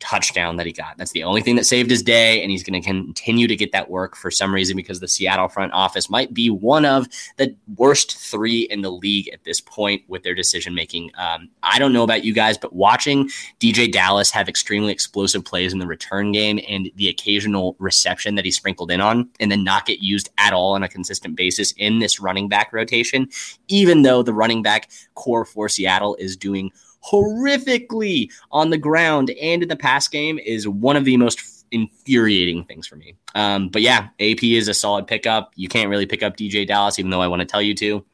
touchdown 0.00 0.56
that 0.56 0.66
he 0.66 0.72
got. 0.72 0.96
That's 0.98 1.12
the 1.12 1.22
only 1.22 1.42
thing 1.42 1.56
that 1.56 1.64
saved 1.64 1.90
his 1.90 2.02
day, 2.02 2.42
and 2.42 2.50
he's 2.50 2.62
going 2.62 2.80
to 2.80 2.86
continue 2.86 3.46
to 3.46 3.54
get 3.54 3.72
that 3.72 3.90
work 3.90 4.16
for 4.16 4.30
some 4.30 4.52
reason 4.52 4.76
because 4.76 5.00
the 5.00 5.08
Seattle 5.08 5.48
front 5.48 5.72
office 5.72 6.10
might 6.10 6.34
be 6.34 6.50
one 6.50 6.84
of 6.84 7.06
the 7.36 7.54
worst 7.76 8.16
three 8.16 8.62
in 8.62 8.80
the 8.80 8.90
league 8.90 9.28
at 9.28 9.44
this 9.44 9.60
point 9.60 10.02
with 10.08 10.22
their 10.22 10.34
decision 10.34 10.74
making. 10.74 11.10
Um, 11.16 11.48
I 11.62 11.78
don't 11.78 11.92
know 11.92 12.02
about 12.02 12.24
you 12.24 12.34
guys, 12.34 12.58
but 12.58 12.72
watching 12.72 13.28
DeeJay 13.60 13.92
Dallas 13.92 14.30
have 14.30 14.48
extremely 14.48 14.92
explosive 14.92 15.44
plays 15.44 15.72
in 15.72 15.78
the 15.78 15.86
return 15.86 16.32
game 16.32 16.58
and 16.68 16.90
the 16.96 17.08
occasional 17.08 17.76
reception 17.78 18.34
that 18.34 18.44
he 18.44 18.50
sprinkled 18.50 18.90
in 18.90 19.00
on, 19.00 19.28
and 19.38 19.52
then 19.52 19.62
not 19.62 19.86
get 19.86 20.00
used 20.00 20.30
at 20.38 20.52
all 20.52 20.72
on 20.72 20.82
a 20.82 20.88
consistent 20.88 21.36
basis 21.36 21.72
in 21.76 21.98
this 21.98 22.18
running 22.20 22.48
back 22.48 22.72
rotation, 22.72 23.28
even 23.68 24.02
though 24.02 24.22
the 24.22 24.34
running 24.34 24.62
back 24.62 24.90
corps 25.14 25.44
for 25.44 25.68
Seattle 25.68 26.16
is 26.16 26.36
doing 26.36 26.72
horrifically 27.04 28.30
on 28.50 28.70
the 28.70 28.78
ground 28.78 29.30
and 29.30 29.62
in 29.62 29.68
the 29.68 29.76
pass 29.76 30.08
game 30.08 30.38
is 30.38 30.68
one 30.68 30.96
of 30.96 31.04
the 31.04 31.16
most 31.16 31.66
infuriating 31.72 32.64
things 32.64 32.86
for 32.86 32.96
me. 32.96 33.16
Um, 33.34 33.68
but 33.68 33.82
yeah, 33.82 34.08
AP 34.20 34.42
is 34.42 34.68
a 34.68 34.74
solid 34.74 35.06
pickup. 35.06 35.52
You 35.54 35.68
can't 35.68 35.88
really 35.88 36.06
pick 36.06 36.22
up 36.22 36.36
DeeJay 36.36 36.66
Dallas, 36.66 36.98
even 36.98 37.10
though 37.10 37.22
I 37.22 37.28
want 37.28 37.40
to 37.40 37.46
tell 37.46 37.62
you 37.62 37.74
to 37.76 38.04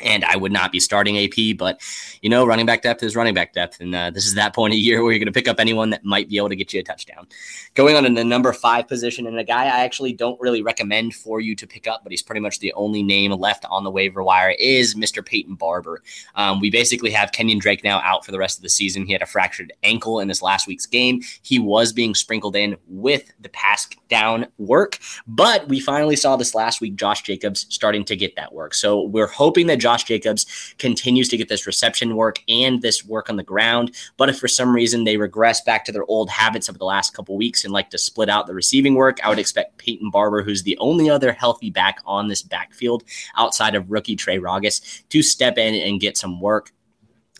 and 0.00 0.24
I 0.24 0.36
would 0.36 0.52
not 0.52 0.72
be 0.72 0.80
starting 0.80 1.18
AP. 1.18 1.56
But 1.56 1.80
you 2.22 2.30
know, 2.30 2.46
running 2.46 2.66
back 2.66 2.82
depth 2.82 3.02
is 3.02 3.16
running 3.16 3.34
back 3.34 3.52
depth, 3.52 3.80
and 3.80 3.94
uh, 3.94 4.10
this 4.10 4.26
is 4.26 4.34
that 4.34 4.54
point 4.54 4.74
of 4.74 4.78
year 4.78 5.02
where 5.02 5.12
you're 5.12 5.18
going 5.18 5.26
to 5.26 5.32
pick 5.32 5.48
up 5.48 5.60
anyone 5.60 5.90
that 5.90 6.04
might 6.04 6.28
be 6.28 6.36
able 6.36 6.48
to 6.48 6.56
get 6.56 6.72
you 6.72 6.80
a 6.80 6.82
touchdown. 6.82 7.26
Going 7.74 7.96
on 7.96 8.06
in 8.06 8.14
the 8.14 8.24
number 8.24 8.52
five 8.52 8.88
position, 8.88 9.26
and 9.26 9.38
a 9.38 9.44
guy 9.44 9.64
I 9.64 9.84
actually 9.84 10.12
don't 10.12 10.40
really 10.40 10.62
recommend 10.62 11.14
for 11.14 11.40
you 11.40 11.54
to 11.56 11.66
pick 11.66 11.86
up, 11.86 12.02
but 12.02 12.12
he's 12.12 12.22
pretty 12.22 12.40
much 12.40 12.58
the 12.60 12.72
only 12.74 13.02
name 13.02 13.32
left 13.32 13.64
on 13.66 13.84
the 13.84 13.90
waiver 13.90 14.22
wire 14.22 14.54
is 14.58 14.94
Mr. 14.94 15.24
Peyton 15.24 15.54
Barber. 15.54 16.02
Um, 16.34 16.60
we 16.60 16.70
basically 16.70 17.10
have 17.10 17.32
Kenyan 17.32 17.60
Drake 17.60 17.84
now 17.84 18.00
out 18.00 18.24
for 18.24 18.32
the 18.32 18.38
rest 18.38 18.58
of 18.58 18.62
the 18.62 18.68
season. 18.68 19.06
He 19.06 19.12
had 19.12 19.22
a 19.22 19.26
fractured 19.26 19.72
ankle 19.82 20.20
in 20.20 20.28
this 20.28 20.42
last 20.42 20.66
week's 20.66 20.86
game. 20.86 21.22
He 21.42 21.58
was 21.58 21.92
being 21.92 22.14
sprinkled 22.14 22.56
in 22.56 22.76
with 22.88 23.32
the 23.40 23.48
pass 23.48 23.88
down 24.08 24.46
work, 24.58 24.98
but 25.26 25.68
we 25.68 25.80
finally 25.80 26.16
saw 26.16 26.36
this 26.36 26.54
last 26.54 26.80
week. 26.80 26.96
Josh 26.96 27.22
Jacobs 27.22 27.66
starting 27.68 28.04
to 28.04 28.16
get 28.16 28.36
that 28.36 28.52
work, 28.52 28.74
so 28.74 29.02
we're 29.02 29.26
hoping 29.26 29.66
that 29.66 29.78
Josh 29.84 30.04
Jacobs 30.04 30.46
continues 30.78 31.28
to 31.28 31.36
get 31.36 31.50
this 31.50 31.66
reception 31.66 32.16
work 32.16 32.42
and 32.48 32.80
this 32.80 33.04
work 33.04 33.28
on 33.28 33.36
the 33.36 33.42
ground. 33.42 33.94
But 34.16 34.30
if 34.30 34.38
for 34.38 34.48
some 34.48 34.74
reason 34.74 35.04
they 35.04 35.18
regress 35.18 35.60
back 35.60 35.84
to 35.84 35.92
their 35.92 36.06
old 36.06 36.30
habits 36.30 36.70
over 36.70 36.78
the 36.78 36.86
last 36.86 37.12
couple 37.12 37.36
weeks 37.36 37.64
and 37.64 37.72
like 37.74 37.90
to 37.90 37.98
split 37.98 38.30
out 38.30 38.46
the 38.46 38.54
receiving 38.54 38.94
work, 38.94 39.18
I 39.22 39.28
would 39.28 39.38
expect 39.38 39.76
Peyton 39.76 40.08
Barber, 40.08 40.42
who's 40.42 40.62
the 40.62 40.78
only 40.78 41.10
other 41.10 41.34
healthy 41.34 41.68
back 41.68 41.98
on 42.06 42.28
this 42.28 42.40
backfield 42.40 43.04
outside 43.36 43.74
of 43.74 43.90
rookie 43.90 44.16
Trey 44.16 44.38
Ragas, 44.38 45.06
to 45.10 45.22
step 45.22 45.58
in 45.58 45.74
and 45.74 46.00
get 46.00 46.16
some 46.16 46.40
work 46.40 46.72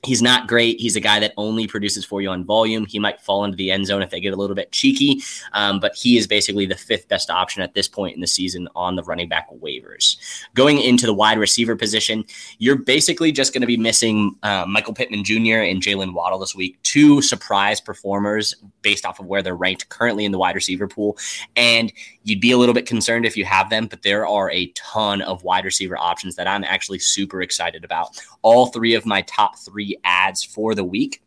He's 0.05 0.23
not 0.23 0.47
great. 0.47 0.81
He's 0.81 0.97
a 0.97 1.01
guy 1.01 1.21
that 1.21 1.33
only 1.37 1.67
produces 1.67 2.05
for 2.05 2.21
you 2.21 2.31
on 2.31 2.45
volume. 2.45 2.87
He 2.87 2.99
might 2.99 3.21
fall 3.21 3.45
into 3.45 3.57
the 3.57 3.71
end 3.71 3.87
zone 3.87 4.03
if 4.03 4.11
they 4.11 4.21
get 4.21 4.33
a 4.33 4.37
little 4.37 4.57
bit 4.57 4.73
cheeky, 4.73 5.23
um, 5.53 5.81
but 5.81 5.95
he 5.95 6.17
is 6.17 6.27
basically 6.27 6.67
the 6.67 6.75
fifth 6.75 7.09
best 7.09 7.31
option 7.31 7.63
at 7.63 7.75
this 7.75 7.89
point 7.89 8.15
in 8.15 8.21
the 8.21 8.27
season 8.27 8.69
on 8.77 8.97
the 8.97 9.03
running 9.03 9.29
back 9.29 9.49
waivers. 9.51 10.17
Going 10.55 10.81
into 10.81 11.07
the 11.07 11.15
wide 11.15 11.39
receiver 11.39 11.77
position, 11.77 12.25
you're 12.59 12.77
basically 12.77 13.33
just 13.33 13.53
going 13.53 13.63
to 13.63 13.67
be 13.67 13.77
missing 13.77 14.37
uh, 14.43 14.65
Michael 14.67 14.95
Pittman 14.95 15.25
Jr. 15.25 15.61
and 15.61 15.83
Jaylen 15.83 16.13
Waddle 16.13 16.39
this 16.39 16.55
week, 16.55 16.81
two 16.83 17.23
surprise 17.23 17.81
performers 17.81 18.55
based 18.83 19.05
off 19.05 19.21
of 19.21 19.27
where 19.27 19.43
they're 19.43 19.57
ranked 19.57 19.89
currently 19.89 20.25
in 20.25 20.33
the 20.33 20.39
wide 20.39 20.55
receiver 20.55 20.87
pool. 20.87 21.17
And 21.57 21.93
you'd 22.25 22.41
be 22.41 22.53
a 22.53 22.59
little 22.59 22.75
bit 22.75 22.87
concerned 22.87 23.25
if 23.25 23.37
you 23.37 23.45
have 23.45 23.71
them, 23.71 23.87
but 23.87 24.03
there 24.03 24.27
are 24.27 24.51
a 24.51 24.67
ton 24.69 25.23
of 25.23 25.43
wide 25.43 25.65
receiver 25.65 25.97
options 25.99 26.37
that 26.37 26.47
I'm 26.47 26.65
actually 26.65 26.99
super 26.99 27.43
excited 27.43 27.85
about. 27.85 28.21
All 28.43 28.67
three 28.67 28.95
of 28.95 29.07
my 29.07 29.23
top 29.23 29.59
three 29.59 29.94
ads 30.05 30.43
for 30.43 30.75
the 30.75 30.85
week 30.85 31.21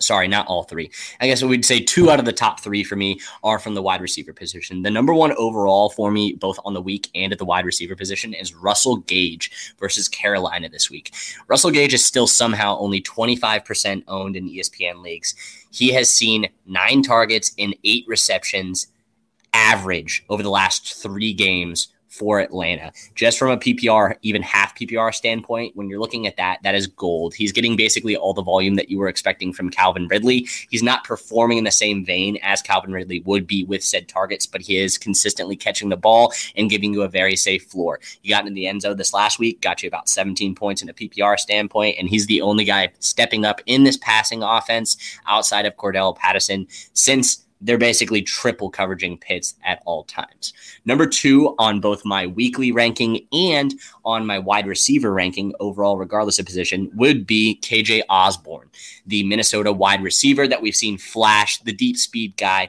sorry, 0.00 0.26
not 0.28 0.46
all 0.46 0.64
three. 0.64 0.90
I 1.20 1.26
guess 1.26 1.42
we'd 1.42 1.64
say 1.64 1.80
two 1.80 2.10
out 2.10 2.18
of 2.18 2.24
the 2.24 2.32
top 2.32 2.60
three 2.60 2.82
for 2.82 2.96
me 2.96 3.20
are 3.42 3.58
from 3.58 3.74
the 3.74 3.82
wide 3.82 4.00
receiver 4.00 4.32
position. 4.32 4.82
The 4.82 4.90
number 4.90 5.14
one 5.14 5.32
overall 5.36 5.90
for 5.90 6.10
me, 6.10 6.32
both 6.32 6.58
on 6.64 6.74
the 6.74 6.80
week 6.80 7.08
and 7.14 7.32
at 7.32 7.38
the 7.38 7.44
wide 7.44 7.64
receiver 7.64 7.94
position, 7.94 8.34
is 8.34 8.54
Russell 8.54 8.98
Gage 8.98 9.74
versus 9.78 10.08
Carolina 10.08 10.68
this 10.68 10.90
week. 10.90 11.14
Russell 11.46 11.70
Gage 11.70 11.94
is 11.94 12.04
still 12.04 12.26
somehow 12.26 12.76
only 12.78 13.00
25% 13.00 14.02
owned 14.08 14.36
in 14.36 14.48
ESPN 14.48 15.02
leagues. 15.02 15.34
He 15.70 15.92
has 15.92 16.10
seen 16.10 16.48
nine 16.66 17.02
targets 17.02 17.52
and 17.58 17.76
eight 17.84 18.04
receptions 18.08 18.88
average 19.52 20.24
over 20.28 20.42
the 20.42 20.50
last 20.50 21.00
three 21.00 21.32
games 21.32 21.88
for 22.16 22.40
Atlanta. 22.40 22.92
Just 23.14 23.38
from 23.38 23.50
a 23.50 23.56
PPR, 23.56 24.16
even 24.22 24.42
half 24.42 24.74
PPR 24.76 25.14
standpoint, 25.14 25.76
when 25.76 25.88
you're 25.88 26.00
looking 26.00 26.26
at 26.26 26.36
that, 26.36 26.62
that 26.62 26.74
is 26.74 26.86
gold. 26.86 27.34
He's 27.34 27.52
getting 27.52 27.76
basically 27.76 28.16
all 28.16 28.32
the 28.32 28.42
volume 28.42 28.74
that 28.76 28.90
you 28.90 28.98
were 28.98 29.08
expecting 29.08 29.52
from 29.52 29.70
Calvin 29.70 30.08
Ridley. 30.08 30.48
He's 30.70 30.82
not 30.82 31.04
performing 31.04 31.58
in 31.58 31.64
the 31.64 31.70
same 31.70 32.04
vein 32.04 32.38
as 32.42 32.62
Calvin 32.62 32.92
Ridley 32.92 33.20
would 33.20 33.46
be 33.46 33.64
with 33.64 33.84
said 33.84 34.08
targets, 34.08 34.46
but 34.46 34.60
he 34.60 34.78
is 34.78 34.98
consistently 34.98 35.56
catching 35.56 35.88
the 35.88 35.96
ball 35.96 36.32
and 36.56 36.70
giving 36.70 36.92
you 36.92 37.02
a 37.02 37.08
very 37.08 37.36
safe 37.36 37.64
floor. 37.64 38.00
You 38.22 38.30
got 38.34 38.46
in 38.46 38.54
the 38.54 38.66
end 38.66 38.82
zone 38.82 38.96
this 38.96 39.12
last 39.12 39.38
week, 39.38 39.60
got 39.60 39.82
you 39.82 39.88
about 39.88 40.08
17 40.08 40.54
points 40.54 40.82
in 40.82 40.88
a 40.88 40.94
PPR 40.94 41.38
standpoint, 41.38 41.96
and 41.98 42.08
he's 42.08 42.26
the 42.26 42.40
only 42.40 42.64
guy 42.64 42.90
stepping 42.98 43.44
up 43.44 43.60
in 43.66 43.84
this 43.84 43.96
passing 43.96 44.42
offense 44.42 44.96
outside 45.26 45.66
of 45.66 45.76
Cordarrelle 45.76 46.16
Patterson 46.16 46.66
since 46.92 47.45
they're 47.60 47.78
basically 47.78 48.22
triple 48.22 48.70
coveraging 48.70 49.18
Pitts 49.18 49.54
at 49.64 49.82
all 49.86 50.04
times. 50.04 50.52
Number 50.84 51.06
two 51.06 51.54
on 51.58 51.80
both 51.80 52.04
my 52.04 52.26
weekly 52.26 52.72
ranking 52.72 53.26
and 53.32 53.74
on 54.04 54.26
my 54.26 54.38
wide 54.38 54.66
receiver 54.66 55.12
ranking 55.12 55.54
overall, 55.60 55.96
regardless 55.96 56.38
of 56.38 56.46
position, 56.46 56.90
would 56.94 57.26
be 57.26 57.58
KJ 57.62 58.02
Osborn, 58.08 58.68
the 59.06 59.22
Minnesota 59.24 59.72
wide 59.72 60.02
receiver 60.02 60.46
that 60.46 60.60
we've 60.60 60.76
seen 60.76 60.98
flash, 60.98 61.58
the 61.60 61.72
deep 61.72 61.96
speed 61.96 62.36
guy. 62.36 62.68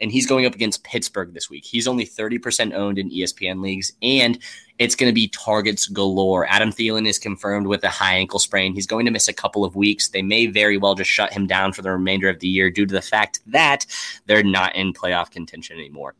And 0.00 0.12
he's 0.12 0.26
going 0.26 0.46
up 0.46 0.54
against 0.54 0.84
Pittsburgh 0.84 1.34
this 1.34 1.50
week. 1.50 1.64
He's 1.64 1.88
only 1.88 2.06
30% 2.06 2.72
owned 2.72 2.98
in 2.98 3.10
ESPN 3.10 3.62
leagues. 3.62 3.92
And 4.00 4.38
it's 4.78 4.94
going 4.94 5.10
to 5.10 5.14
be 5.14 5.28
targets 5.28 5.88
galore. 5.88 6.46
Adam 6.46 6.70
Thielen 6.70 7.08
is 7.08 7.18
confirmed 7.18 7.66
with 7.66 7.82
a 7.82 7.88
high 7.88 8.14
ankle 8.14 8.38
sprain. 8.38 8.74
He's 8.74 8.86
going 8.86 9.06
to 9.06 9.10
miss 9.10 9.26
a 9.28 9.32
couple 9.32 9.64
of 9.64 9.74
weeks. 9.74 10.08
They 10.08 10.22
may 10.22 10.46
very 10.46 10.76
well 10.76 10.94
just 10.94 11.10
shut 11.10 11.32
him 11.32 11.46
down 11.46 11.72
for 11.72 11.82
the 11.82 11.90
remainder 11.90 12.28
of 12.28 12.38
the 12.38 12.48
year 12.48 12.70
due 12.70 12.86
to 12.86 12.94
the 12.94 13.02
fact 13.02 13.40
that 13.46 13.86
they're 14.26 14.44
not 14.44 14.76
in 14.76 14.92
playoff 14.92 15.30
contention 15.30 15.76
anymore. 15.76 16.14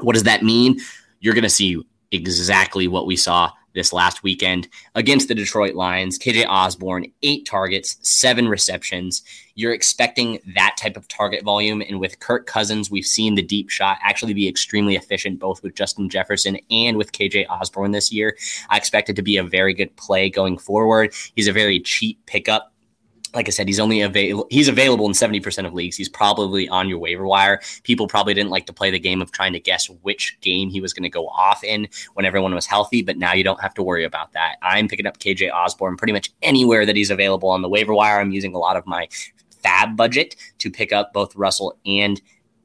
What 0.00 0.12
does 0.12 0.24
that 0.24 0.42
mean? 0.42 0.78
You're 1.20 1.34
going 1.34 1.42
to 1.42 1.50
see 1.50 1.82
exactly 2.12 2.86
what 2.86 3.06
we 3.06 3.16
saw 3.16 3.50
this 3.76 3.92
last 3.92 4.24
weekend 4.24 4.66
against 4.96 5.28
the 5.28 5.34
Detroit 5.34 5.76
Lions. 5.76 6.18
KJ 6.18 6.46
Osborn, 6.48 7.06
eight 7.22 7.46
targets, 7.46 7.98
seven 8.02 8.48
receptions. 8.48 9.22
You're 9.54 9.72
expecting 9.72 10.40
that 10.56 10.76
type 10.76 10.96
of 10.96 11.06
target 11.06 11.44
volume. 11.44 11.80
And 11.82 12.00
with 12.00 12.18
Kirk 12.18 12.46
Cousins, 12.46 12.90
we've 12.90 13.06
seen 13.06 13.36
the 13.36 13.42
deep 13.42 13.70
shot 13.70 13.98
actually 14.02 14.34
be 14.34 14.48
extremely 14.48 14.96
efficient, 14.96 15.38
both 15.38 15.62
with 15.62 15.76
Justin 15.76 16.08
Jefferson 16.08 16.58
and 16.70 16.96
with 16.96 17.12
KJ 17.12 17.48
Osborn 17.48 17.92
this 17.92 18.10
year. 18.10 18.36
I 18.68 18.76
expect 18.78 19.10
it 19.10 19.16
to 19.16 19.22
be 19.22 19.36
a 19.36 19.44
very 19.44 19.74
good 19.74 19.94
play 19.96 20.28
going 20.28 20.58
forward. 20.58 21.14
He's 21.36 21.46
a 21.46 21.52
very 21.52 21.78
cheap 21.78 22.24
pickup 22.26 22.72
like 23.36 23.48
I 23.48 23.50
said, 23.50 23.68
he's 23.68 23.78
only 23.78 24.00
available. 24.00 24.46
He's 24.50 24.66
available 24.66 25.06
in 25.06 25.14
seventy 25.14 25.40
percent 25.40 25.66
of 25.66 25.74
leagues. 25.74 25.96
He's 25.96 26.08
probably 26.08 26.68
on 26.68 26.88
your 26.88 26.98
waiver 26.98 27.26
wire. 27.26 27.60
People 27.84 28.08
probably 28.08 28.34
didn't 28.34 28.50
like 28.50 28.66
to 28.66 28.72
play 28.72 28.90
the 28.90 28.98
game 28.98 29.20
of 29.20 29.30
trying 29.30 29.52
to 29.52 29.60
guess 29.60 29.88
which 30.02 30.36
game 30.40 30.70
he 30.70 30.80
was 30.80 30.92
going 30.92 31.02
to 31.02 31.10
go 31.10 31.28
off 31.28 31.62
in 31.62 31.86
when 32.14 32.24
everyone 32.24 32.54
was 32.54 32.66
healthy. 32.66 33.02
But 33.02 33.18
now 33.18 33.34
you 33.34 33.44
don't 33.44 33.60
have 33.60 33.74
to 33.74 33.82
worry 33.82 34.04
about 34.04 34.32
that. 34.32 34.56
I'm 34.62 34.88
picking 34.88 35.06
up 35.06 35.18
KJ 35.18 35.52
Osborn 35.52 35.96
pretty 35.98 36.14
much 36.14 36.32
anywhere 36.42 36.86
that 36.86 36.96
he's 36.96 37.10
available 37.10 37.50
on 37.50 37.60
the 37.60 37.68
waiver 37.68 37.94
wire. 37.94 38.18
I'm 38.18 38.32
using 38.32 38.54
a 38.54 38.58
lot 38.58 38.76
of 38.76 38.86
my 38.86 39.06
FAAB 39.62 39.96
budget 39.96 40.36
to 40.58 40.70
pick 40.70 40.92
up 40.92 41.12
both 41.12 41.36
Russell 41.36 41.78
and 41.84 42.20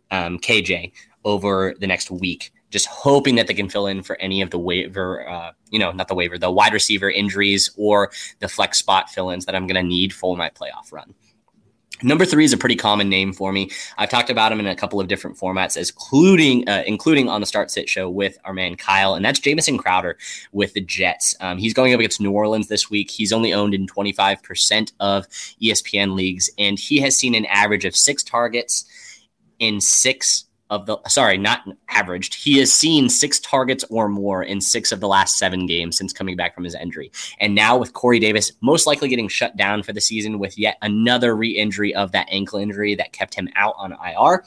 um, 0.09 0.39
KJ 0.39 0.93
over 1.25 1.75
the 1.79 1.87
next 1.87 2.09
week 2.09 2.51
just 2.71 2.87
hoping 2.87 3.35
that 3.35 3.47
they 3.47 3.53
can 3.53 3.69
fill 3.69 3.85
in 3.85 4.01
for 4.01 4.15
any 4.19 4.41
of 4.41 4.49
the 4.49 4.57
waiver, 4.57 5.27
uh, 5.29 5.51
you 5.69 5.77
know, 5.77 5.91
not 5.91 6.07
the 6.07 6.15
waiver, 6.15 6.37
the 6.37 6.49
wide 6.49 6.73
receiver 6.73 7.09
injuries 7.09 7.69
or 7.77 8.11
the 8.39 8.47
flex 8.47 8.79
spot 8.79 9.09
fill 9.09 9.29
ins 9.29 9.45
that 9.45 9.55
I'm 9.55 9.67
going 9.67 9.81
to 9.81 9.87
need 9.87 10.13
for 10.13 10.35
my 10.35 10.49
playoff 10.49 10.91
run. 10.91 11.13
Number 12.03 12.25
three 12.25 12.45
is 12.45 12.53
a 12.53 12.57
pretty 12.57 12.75
common 12.75 13.09
name 13.09 13.31
for 13.31 13.51
me. 13.51 13.69
I've 13.97 14.09
talked 14.09 14.31
about 14.31 14.51
him 14.51 14.59
in 14.59 14.65
a 14.65 14.75
couple 14.75 14.99
of 14.99 15.07
different 15.07 15.37
formats, 15.37 15.77
including 15.77 16.67
uh, 16.67 16.83
including 16.87 17.29
on 17.29 17.41
the 17.41 17.47
Start 17.47 17.69
Sit 17.69 17.87
show 17.87 18.09
with 18.09 18.39
our 18.43 18.53
man 18.53 18.75
Kyle, 18.75 19.13
and 19.13 19.23
that's 19.23 19.39
Jamison 19.39 19.77
Crowder 19.77 20.17
with 20.51 20.73
the 20.73 20.81
Jets. 20.81 21.35
Um, 21.41 21.59
he's 21.59 21.73
going 21.73 21.93
up 21.93 21.99
against 21.99 22.19
New 22.19 22.31
Orleans 22.31 22.69
this 22.69 22.89
week. 22.89 23.11
He's 23.11 23.31
only 23.31 23.53
owned 23.53 23.75
in 23.75 23.85
25% 23.85 24.91
of 24.99 25.27
ESPN 25.61 26.15
leagues, 26.15 26.49
and 26.57 26.79
he 26.79 26.99
has 26.99 27.15
seen 27.15 27.35
an 27.35 27.45
average 27.45 27.85
of 27.85 27.95
six 27.95 28.23
targets 28.23 28.85
in 29.59 29.79
six 29.79 30.45
of 30.71 30.85
the 30.85 30.97
sorry, 31.07 31.37
not 31.37 31.61
averaged. 31.89 32.33
He 32.33 32.57
has 32.59 32.73
seen 32.73 33.09
six 33.09 33.39
targets 33.39 33.83
or 33.89 34.07
more 34.07 34.41
in 34.41 34.61
six 34.61 34.91
of 34.91 35.01
the 35.01 35.07
last 35.07 35.37
seven 35.37 35.67
games 35.67 35.97
since 35.97 36.13
coming 36.13 36.37
back 36.37 36.55
from 36.55 36.63
his 36.63 36.73
injury. 36.73 37.11
And 37.39 37.53
now 37.53 37.77
with 37.77 37.93
Corey 37.93 38.19
Davis 38.19 38.53
most 38.61 38.87
likely 38.87 39.09
getting 39.09 39.27
shut 39.27 39.57
down 39.57 39.83
for 39.83 39.93
the 39.93 40.01
season 40.01 40.39
with 40.39 40.57
yet 40.57 40.77
another 40.81 41.35
re-injury 41.35 41.93
of 41.93 42.13
that 42.13 42.27
ankle 42.31 42.57
injury 42.57 42.95
that 42.95 43.11
kept 43.11 43.35
him 43.35 43.49
out 43.55 43.75
on 43.77 43.91
IR. 43.91 44.45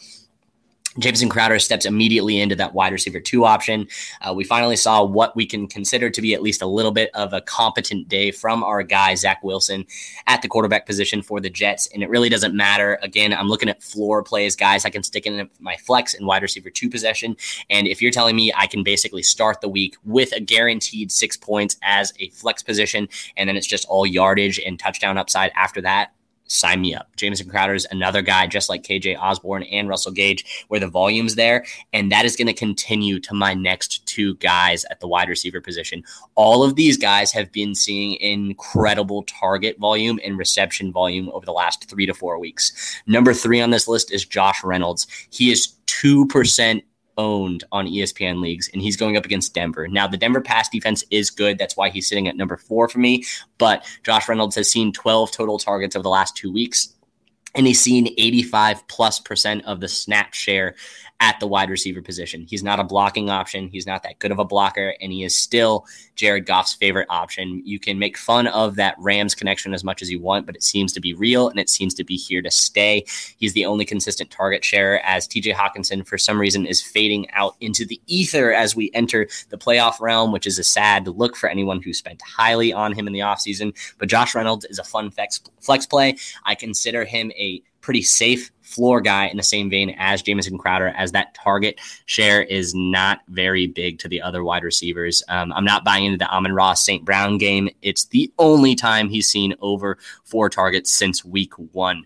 Jamison 0.99 1.29
Crowder 1.29 1.59
steps 1.59 1.87
immediately 1.87 2.41
into 2.41 2.55
that 2.57 2.75
wide 2.75 2.93
receiver 2.93 3.21
two 3.21 3.45
option. 3.45 3.89
Uh, 4.21 4.33
we 4.33 4.45
finally 4.45 4.77
saw 4.77 5.03
what 5.03 5.35
we 5.35 5.45
can 5.47 5.67
consider 5.67 6.09
to 6.11 6.23
be 6.23 6.35
at 6.35 6.43
least 6.43 6.63
a 6.63 6.67
little 6.67 6.93
bit 6.93 7.11
of 7.15 7.33
a 7.33 7.41
competent 7.41 8.09
day 8.09 8.31
from 8.31 8.63
our 8.63 8.83
guy, 8.83 9.15
Zach 9.15 9.43
Wilson, 9.43 9.87
at 10.27 10.43
the 10.43 10.49
quarterback 10.49 10.87
position 10.87 11.23
for 11.23 11.41
the 11.41 11.51
Jets. 11.51 11.89
And 11.93 12.03
it 12.03 12.09
really 12.09 12.29
doesn't 12.29 12.55
matter. 12.55 12.99
Again, 13.03 13.33
I'm 13.33 13.49
looking 13.49 13.69
at 13.69 13.83
floor 13.83 14.23
plays, 14.23 14.55
guys. 14.55 14.85
I 14.85 14.91
can 14.91 15.03
stick 15.03 15.27
in 15.27 15.49
my 15.59 15.77
flex 15.77 16.15
and 16.15 16.27
wide 16.27 16.43
receiver 16.43 16.71
two 16.71 16.89
possession. 16.89 17.37
And 17.71 17.89
if 17.89 18.01
you're 18.01 18.13
telling 18.13 18.37
me 18.37 18.53
I 18.57 18.67
can 18.67 18.85
basically 18.85 19.23
start 19.23 19.61
the 19.61 19.69
week 19.69 19.97
with 20.05 20.33
a 20.33 20.41
guaranteed 20.41 21.11
six 21.11 21.37
points 21.37 21.77
as 21.83 22.13
a 22.21 22.29
flex 22.31 22.63
position, 22.63 23.09
and 23.37 23.49
then 23.49 23.57
it's 23.57 23.67
just 23.67 23.85
all 23.87 24.07
yardage 24.07 24.61
and 24.65 24.79
touchdown 24.79 25.19
upside 25.19 25.51
after 25.57 25.81
that, 25.81 26.13
sign 26.55 26.81
me 26.81 26.95
up. 26.95 27.15
Jamison 27.17 27.49
Crowder 27.49 27.75
is 27.75 27.87
another 27.91 28.23
guy, 28.23 28.47
just 28.47 28.69
like 28.69 28.83
KJ 28.83 29.19
Osborn 29.19 29.65
and 29.65 29.89
Russell 29.89 30.13
Gage, 30.13 30.65
where 30.69 30.81
the 30.81 30.89
volume's 30.89 31.35
there. 31.35 31.65
And 31.93 32.11
that 32.13 32.25
is 32.25 32.37
going 32.37 32.47
to 32.47 32.53
continue 32.53 33.21
to 33.21 33.35
my 33.35 33.55
next 33.55 34.07
two 34.07 34.37
guys 34.37 34.85
at 34.91 35.01
the 35.01 35.09
wide 35.09 35.29
receiver 35.29 35.61
position. 35.61 36.05
All 36.35 36.63
of 36.63 36.77
these 36.77 36.97
guys 36.97 37.33
have 37.33 37.51
been 37.53 37.75
seeing 37.75 38.15
incredible 38.21 39.25
target 39.25 39.79
volume 39.79 40.19
and 40.25 40.39
reception 40.39 40.93
volume 40.93 41.29
over 41.31 41.45
the 41.45 41.53
last 41.53 41.89
three 41.89 42.07
to 42.07 42.15
four 42.15 42.39
weeks. 42.39 43.03
Number 43.07 43.35
three 43.35 43.61
on 43.61 43.71
this 43.71 43.89
list 43.89 44.13
is 44.13 44.25
Josh 44.25 44.63
Reynolds. 44.63 45.07
He 45.31 45.51
is 45.51 45.75
2% 45.87 46.83
owned 47.17 47.65
on 47.73 47.87
ESPN 47.87 48.41
leagues, 48.41 48.69
and 48.73 48.83
he's 48.83 48.97
going 48.97 49.17
up 49.17 49.25
against 49.25 49.55
Denver. 49.55 49.89
Now, 49.89 50.07
the 50.07 50.17
Denver 50.17 50.41
pass 50.41 50.69
defense 50.69 51.05
is 51.11 51.31
good. 51.31 51.59
That's 51.59 51.77
why 51.77 51.91
he's 51.91 52.09
sitting 52.09 52.29
at 52.29 52.37
number 52.37 52.57
four 52.57 52.89
for 52.89 52.99
me. 52.99 53.25
But 53.59 53.85
Josh 54.03 54.29
Reynolds 54.29 54.57
has 54.57 54.71
seen 54.71 54.93
12 54.93 55.31
total 55.31 55.59
targets 55.59 55.97
over 55.97 56.03
the 56.03 56.09
last 56.09 56.37
two 56.37 56.53
weeks, 56.53 56.95
and 57.55 57.67
he's 57.67 57.81
seen 57.81 58.09
85 58.19 58.87
plus 58.89 59.19
percent 59.21 59.65
of 59.65 59.81
the 59.81 59.89
snap 59.89 60.35
share 60.35 60.75
at 61.21 61.39
the 61.41 61.47
wide 61.47 61.71
receiver 61.71 62.03
position. 62.03 62.45
He's 62.49 62.63
not 62.63 62.81
a 62.81 62.85
blocking 62.85 63.31
option. 63.31 63.69
He's 63.69 63.87
not 63.87 64.03
that 64.03 64.19
good 64.19 64.33
of 64.33 64.39
a 64.39 64.45
blocker, 64.45 64.95
and 65.01 65.13
he 65.13 65.25
is 65.25 65.39
still 65.39 65.87
Jared 66.17 66.47
Goff's 66.47 66.75
favorite 66.75 67.07
option. 67.09 67.63
You 67.65 67.79
can 67.79 67.99
make 67.99 68.17
fun 68.17 68.47
of 68.49 68.77
that 68.77 68.97
Rams 68.99 69.35
connection 69.35 69.75
as 69.75 69.85
much 69.85 70.03
as 70.03 70.11
you 70.11 70.21
want, 70.21 70.45
but 70.45 70.57
it 70.57 70.63
seems 70.63 70.93
to 70.93 71.01
be 71.01 71.15
real 71.15 71.49
and 71.49 71.59
it 71.59 71.71
seems 71.71 71.95
to 71.95 72.05
be 72.05 72.17
here 72.17 72.43
to 72.43 72.51
stay. 72.51 73.05
He's 73.39 73.53
the 73.53 73.65
only 73.65 73.85
consistent 73.85 74.31
target 74.31 74.65
share 74.65 75.05
as 75.05 75.29
TJ 75.29 75.55
Hockenson, 75.55 76.07
for 76.07 76.19
some 76.19 76.41
reason, 76.41 76.67
is 76.67 76.83
fading 76.83 77.31
out 77.31 77.57
into 77.61 77.87
the 77.87 78.01
ether 78.07 78.53
as 78.53 78.75
we 78.75 78.91
enter 78.93 79.29
the 79.51 79.59
playoff 79.59 80.01
realm, 80.01 80.33
which 80.33 80.47
is 80.47 80.59
a 80.59 80.65
sad 80.65 81.07
look 81.07 81.37
for 81.37 81.49
anyone 81.49 81.81
who 81.81 81.93
spent 81.93 82.21
highly 82.23 82.73
on 82.73 82.93
him 82.93 83.07
in 83.07 83.13
the 83.13 83.21
offseason. 83.21 83.75
But 83.99 84.09
Josh 84.09 84.35
Reynolds 84.35 84.65
is 84.67 84.79
a 84.79 84.85
fun 84.85 85.11
flex, 85.11 85.41
flex 85.61 85.87
play. 85.87 86.17
I 86.45 86.55
consider 86.55 87.05
him 87.05 87.31
a 87.33 87.63
pretty 87.81 88.03
safe 88.03 88.51
floor 88.75 89.01
guy 89.01 89.27
in 89.27 89.37
the 89.37 89.43
same 89.43 89.71
vein 89.71 89.95
as 89.99 90.23
Jamison 90.23 90.59
Crowder, 90.59 90.89
as 90.89 91.13
that 91.13 91.35
target 91.35 91.81
share 92.07 92.43
is 92.43 92.75
not 92.75 93.21
very 93.29 93.67
big 93.67 93.99
to 94.01 94.09
the 94.09 94.21
other 94.21 94.43
wide 94.43 94.65
receivers. 94.65 95.23
Um, 95.29 95.53
I'm 95.53 95.65
not 95.65 95.85
buying 95.85 96.07
into 96.07 96.19
the 96.19 96.31
Amon-Ra 96.31 96.75
St. 96.75 97.05
Brown 97.05 97.39
game. 97.39 97.69
It's 97.83 98.07
the 98.07 98.33
only 98.39 98.75
time 98.75 99.09
he's 99.09 99.29
seen 99.29 99.55
over 99.61 99.99
four 100.25 100.49
targets 100.49 100.93
since 100.93 101.25
week 101.25 101.55
one. 101.73 102.05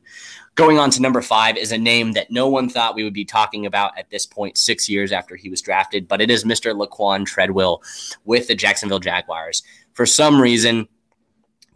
Going 0.54 0.78
on 0.78 0.90
to 0.90 1.00
number 1.00 1.22
five 1.22 1.56
is 1.56 1.70
a 1.70 1.78
name 1.78 2.12
that 2.12 2.32
no 2.32 2.48
one 2.48 2.68
thought 2.68 2.96
we 2.96 3.04
would 3.04 3.14
be 3.14 3.24
talking 3.24 3.64
about 3.64 3.96
at 3.96 4.10
this 4.10 4.26
point, 4.26 4.58
six 4.58 4.88
years 4.88 5.12
after 5.12 5.36
he 5.36 5.48
was 5.48 5.62
drafted, 5.62 6.08
but 6.08 6.20
it 6.20 6.32
is 6.32 6.44
Mr. 6.44 6.74
Laquan 6.74 7.24
Treadwell 7.24 7.80
with 8.24 8.48
the 8.48 8.56
Jacksonville 8.56 8.98
Jaguars. 8.98 9.62
For 9.92 10.04
some 10.04 10.40
reason, 10.40 10.88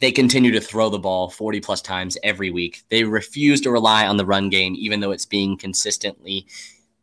they 0.02 0.10
continue 0.10 0.50
to 0.50 0.60
throw 0.60 0.90
the 0.90 0.98
ball 0.98 1.30
40 1.30 1.60
plus 1.60 1.80
times 1.80 2.18
every 2.24 2.50
week. 2.50 2.82
They 2.88 3.04
refuse 3.04 3.60
to 3.60 3.70
rely 3.70 4.04
on 4.04 4.16
the 4.16 4.26
run 4.26 4.50
game, 4.50 4.74
even 4.76 4.98
though 4.98 5.12
it's 5.12 5.24
being 5.24 5.56
consistently 5.56 6.44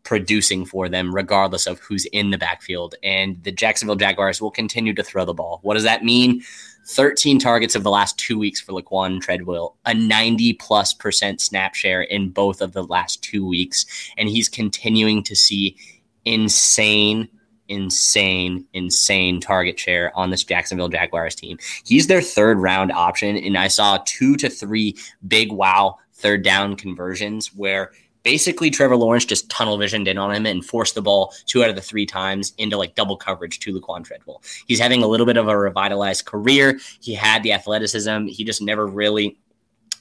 producing 0.03 0.65
for 0.65 0.89
them, 0.89 1.15
regardless 1.15 1.65
of 1.65 1.79
who's 1.79 2.03
in 2.07 2.31
the 2.31 2.37
backfield. 2.37 2.95
And 3.01 3.41
the 3.43 3.53
Jacksonville 3.53 3.95
Jaguars 3.95 4.41
will 4.41 4.51
continue 4.51 4.93
to 4.95 5.03
throw 5.03 5.23
the 5.23 5.33
ball. 5.33 5.59
What 5.61 5.75
does 5.75 5.85
that 5.85 6.03
mean? 6.03 6.41
13 6.87 7.39
targets 7.39 7.73
of 7.73 7.83
the 7.83 7.89
last 7.89 8.17
two 8.17 8.37
weeks 8.37 8.59
for 8.59 8.73
Laquan 8.73 9.21
Treadwell, 9.21 9.77
a 9.85 9.93
90 9.93 10.53
plus 10.55 10.93
percent 10.93 11.39
snap 11.39 11.75
share 11.75 12.01
in 12.01 12.31
both 12.31 12.59
of 12.59 12.73
the 12.73 12.83
last 12.83 13.23
two 13.23 13.47
weeks. 13.47 13.85
And 14.17 14.27
he's 14.27 14.49
continuing 14.49 15.23
to 15.23 15.37
see 15.37 15.77
insane 16.25 17.29
insane, 17.69 18.65
insane 18.73 19.39
target 19.39 19.79
share 19.79 20.11
on 20.17 20.29
this 20.29 20.43
Jacksonville 20.43 20.89
Jaguars 20.89 21.35
team. 21.35 21.57
He's 21.85 22.07
their 22.07 22.21
third 22.21 22.57
round 22.57 22.91
option, 22.91 23.37
and 23.37 23.57
I 23.57 23.67
saw 23.67 23.99
two 24.05 24.35
to 24.37 24.49
three 24.49 24.97
big 25.27 25.51
wow 25.51 25.97
third 26.13 26.43
down 26.43 26.75
conversions 26.75 27.53
where 27.55 27.91
basically 28.23 28.69
Trevor 28.69 28.97
Lawrence 28.97 29.25
just 29.25 29.49
tunnel 29.49 29.77
visioned 29.77 30.07
in 30.07 30.17
on 30.17 30.33
him 30.33 30.45
and 30.45 30.65
forced 30.65 30.95
the 30.95 31.01
ball 31.01 31.33
two 31.45 31.63
out 31.63 31.69
of 31.69 31.75
the 31.75 31.81
three 31.81 32.05
times 32.05 32.53
into 32.57 32.77
like 32.77 32.95
double 32.95 33.15
coverage 33.15 33.59
to 33.59 33.73
Laquan 33.73 34.03
Treadwell. 34.03 34.41
He's 34.67 34.79
having 34.79 35.03
a 35.03 35.07
little 35.07 35.25
bit 35.25 35.37
of 35.37 35.47
a 35.47 35.57
revitalized 35.57 36.25
career. 36.25 36.79
He 37.01 37.13
had 37.13 37.43
the 37.43 37.53
athleticism. 37.53 38.25
He 38.27 38.43
just 38.43 38.61
never 38.61 38.85
really 38.85 39.37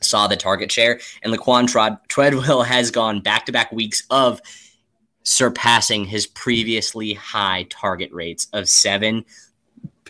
saw 0.00 0.26
the 0.26 0.36
target 0.36 0.70
share. 0.70 1.00
And 1.22 1.32
Laquan 1.32 1.68
Treadwell 2.08 2.62
has 2.64 2.90
gone 2.90 3.20
back 3.20 3.46
to 3.46 3.52
back 3.52 3.72
weeks 3.72 4.02
of 4.10 4.40
surpassing 5.28 6.06
his 6.06 6.26
previously 6.26 7.12
high 7.12 7.66
target 7.68 8.10
rates 8.12 8.46
of 8.54 8.66
seven. 8.66 9.26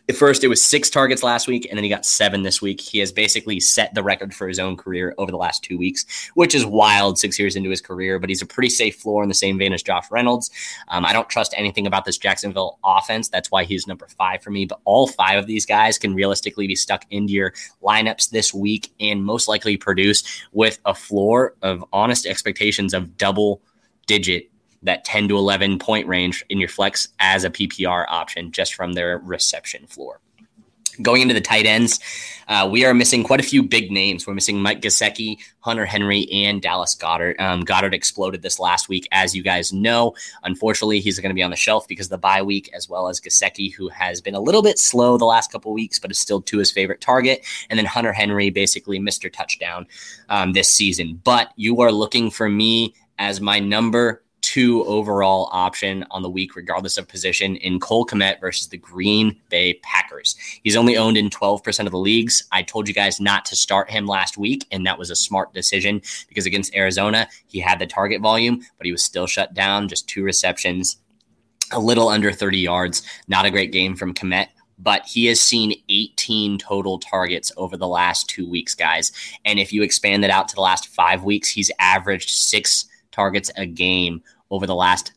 At 0.09 0.15
first, 0.15 0.45
it 0.45 0.49
was 0.49 0.63
six 0.63 0.89
targets 0.89 1.25
last 1.25 1.49
week, 1.49 1.67
and 1.69 1.77
then 1.77 1.83
he 1.83 1.91
got 1.91 2.07
seven 2.07 2.43
this 2.45 2.63
week. 2.63 2.81
He 2.81 3.01
has 3.01 3.11
basically 3.11 3.59
set 3.59 3.93
the 3.95 4.03
record 4.05 4.33
for 4.33 4.47
his 4.47 4.61
own 4.61 4.77
career 4.77 5.17
over 5.19 5.33
the 5.33 5.37
last 5.37 5.65
two 5.65 5.77
weeks, 5.77 6.31
which 6.35 6.55
is 6.55 6.65
wild 6.65 7.19
six 7.19 7.37
years 7.37 7.57
into 7.57 7.69
his 7.69 7.81
career, 7.81 8.21
but 8.21 8.31
he's 8.31 8.41
a 8.41 8.47
pretty 8.47 8.71
safe 8.71 8.95
floor 8.95 9.25
in 9.25 9.29
the 9.29 9.35
same 9.35 9.59
vein 9.59 9.73
as 9.73 9.83
Josh 9.83 10.09
Reynolds. 10.09 10.53
Um, 10.87 11.05
I 11.05 11.13
don't 11.13 11.29
trust 11.29 11.53
anything 11.57 11.89
about 11.89 12.05
this 12.05 12.17
Jacksonville 12.17 12.79
offense. 12.85 13.29
That's 13.29 13.51
why 13.51 13.65
he's 13.65 13.89
number 13.89 14.07
five 14.07 14.41
for 14.41 14.51
me. 14.51 14.67
But 14.67 14.79
all 14.85 15.09
five 15.09 15.37
of 15.37 15.49
these 15.49 15.67
guys 15.67 15.99
can 15.99 16.15
realistically 16.15 16.69
be 16.69 16.77
stuck 16.77 17.05
into 17.11 17.33
your 17.33 17.53
lineups 17.83 18.31
this 18.31 18.55
week 18.55 18.93
and 19.01 19.25
most 19.25 19.49
likely 19.49 19.77
produce 19.77 20.23
with 20.53 20.79
a 20.87 20.95
floor 20.95 21.55
of 21.61 21.85
honest 21.93 22.25
expectations 22.25 22.95
of 22.95 23.19
double 23.19 23.61
digit 24.07 24.48
that 24.83 25.05
10 25.05 25.29
to 25.29 25.37
11 25.37 25.79
point 25.79 26.07
range 26.07 26.45
in 26.49 26.59
your 26.59 26.69
flex 26.69 27.09
as 27.19 27.45
a 27.45 27.51
PPR 27.51 28.05
option 28.09 28.53
just 28.53 28.75
from 28.75 28.93
their 28.93 29.19
reception 29.19 29.87
floor. 29.87 30.21
Going 31.01 31.23
into 31.23 31.35
the 31.35 31.41
tight 31.41 31.65
ends, 31.65 32.01
uh, 32.49 32.69
we 32.69 32.85
are 32.85 32.93
missing 32.93 33.23
quite 33.23 33.39
a 33.39 33.45
few 33.45 33.63
big 33.63 33.93
names. 33.93 34.27
We're 34.27 34.35
missing 34.35 34.61
Mike 34.61 34.81
Gesicki, 34.81 35.39
Hunter 35.61 35.85
Henry, 35.85 36.29
and 36.33 36.61
Dallas 36.61 36.97
Goedert. 36.97 37.39
Um, 37.39 37.63
Goedert 37.63 37.95
exploded 37.95 38.43
this 38.43 38.59
last 38.59 38.89
week, 38.89 39.07
as 39.13 39.33
you 39.33 39.45
guys 39.45 39.73
know. 39.73 40.17
Unfortunately, 40.43 40.99
he's 40.99 41.21
going 41.21 41.31
to 41.31 41.35
be 41.35 41.43
on 41.43 41.51
the 41.51 41.57
shelf 41.57 41.87
because 41.87 42.07
of 42.07 42.11
the 42.11 42.19
bye 42.19 42.43
week, 42.43 42.69
as 42.75 42.89
well 42.89 43.07
as 43.07 43.21
Gesicki, 43.21 43.73
who 43.73 43.89
has 43.91 44.21
been 44.21 44.35
a 44.35 44.41
little 44.41 44.63
bit 44.63 44.77
slow 44.77 45.17
the 45.17 45.25
last 45.25 45.53
couple 45.53 45.73
weeks, 45.73 46.01
but 46.01 46.11
is 46.11 46.19
still 46.19 46.43
to 46.43 46.59
his 46.59 46.73
favorite 46.73 47.01
target. 47.01 47.47
And 47.71 47.79
then 47.79 47.87
Hunter 47.87 48.13
Henry, 48.13 48.51
basically 48.51 48.99
Mr. 48.99 49.33
Touchdown 49.33 49.87
um, 50.29 50.53
this 50.53 50.69
season. 50.69 51.21
But 51.23 51.53
you 51.55 51.81
are 51.81 51.93
looking 51.93 52.29
for 52.29 52.49
me 52.49 52.95
as 53.21 53.41
my 53.41 53.61
number 53.61 54.25
two 54.49 54.83
overall 54.87 55.51
option 55.53 56.07
on 56.11 56.23
the 56.23 56.31
week, 56.31 56.57
regardless 56.57 56.97
of 56.97 57.07
position, 57.07 57.57
in 57.57 57.79
Cole 57.79 58.07
Kmet 58.07 58.41
versus 58.41 58.67
the 58.67 58.79
Green 58.79 59.39
Bay 59.51 59.75
Packers. 59.83 60.37
He's 60.63 60.75
only 60.75 60.97
owned 60.97 61.19
in 61.19 61.29
12% 61.29 61.85
of 61.85 61.91
the 61.91 61.99
leagues. 61.99 62.43
I 62.51 62.63
told 62.63 62.89
you 62.89 62.95
guys 62.95 63.21
not 63.21 63.45
to 63.45 63.57
start 63.57 63.91
him 63.91 64.07
last 64.07 64.39
week, 64.39 64.67
and 64.73 64.87
that 64.87 64.99
was 64.99 65.11
a 65.11 65.17
smart 65.17 65.53
decision 65.53 66.01
because 66.29 66.47
against 66.47 66.75
Arizona, 66.75 67.29
he 67.47 67.61
had 67.61 67.79
the 67.79 67.87
target 67.87 68.23
volume, 68.23 68.65
but 68.79 68.87
he 68.87 68.93
was 68.93 69.03
still 69.03 69.27
shut 69.27 69.53
down, 69.53 69.87
just 69.87 70.09
two 70.09 70.23
receptions, 70.23 70.97
a 71.71 71.79
little 71.79 72.09
under 72.09 72.33
30 72.33 72.57
yards. 72.57 73.03
Not 73.29 73.45
a 73.45 73.51
great 73.51 73.71
game 73.71 73.97
from 73.97 74.15
Kmet 74.15 74.49
but 74.81 75.05
he 75.05 75.27
has 75.27 75.41
seen 75.41 75.75
18 75.89 76.57
total 76.57 77.01
targets 77.01 77.51
over 77.57 77.77
the 77.77 77.89
last 77.89 78.29
two 78.29 78.49
weeks, 78.49 78.77
guys. 78.77 79.11
And 79.45 79.59
if 79.59 79.73
you 79.73 79.83
expand 79.83 80.23
that 80.23 80.31
out 80.31 80.47
to 80.47 80.55
the 80.55 80.61
last 80.61 80.87
five 80.87 81.25
weeks, 81.25 81.49
he's 81.49 81.73
averaged 81.81 82.31
six 82.31 82.87
targets 83.11 83.51
a 83.57 83.67
game 83.67 84.23
over 84.51 84.67
the 84.67 84.75
last 84.75 85.13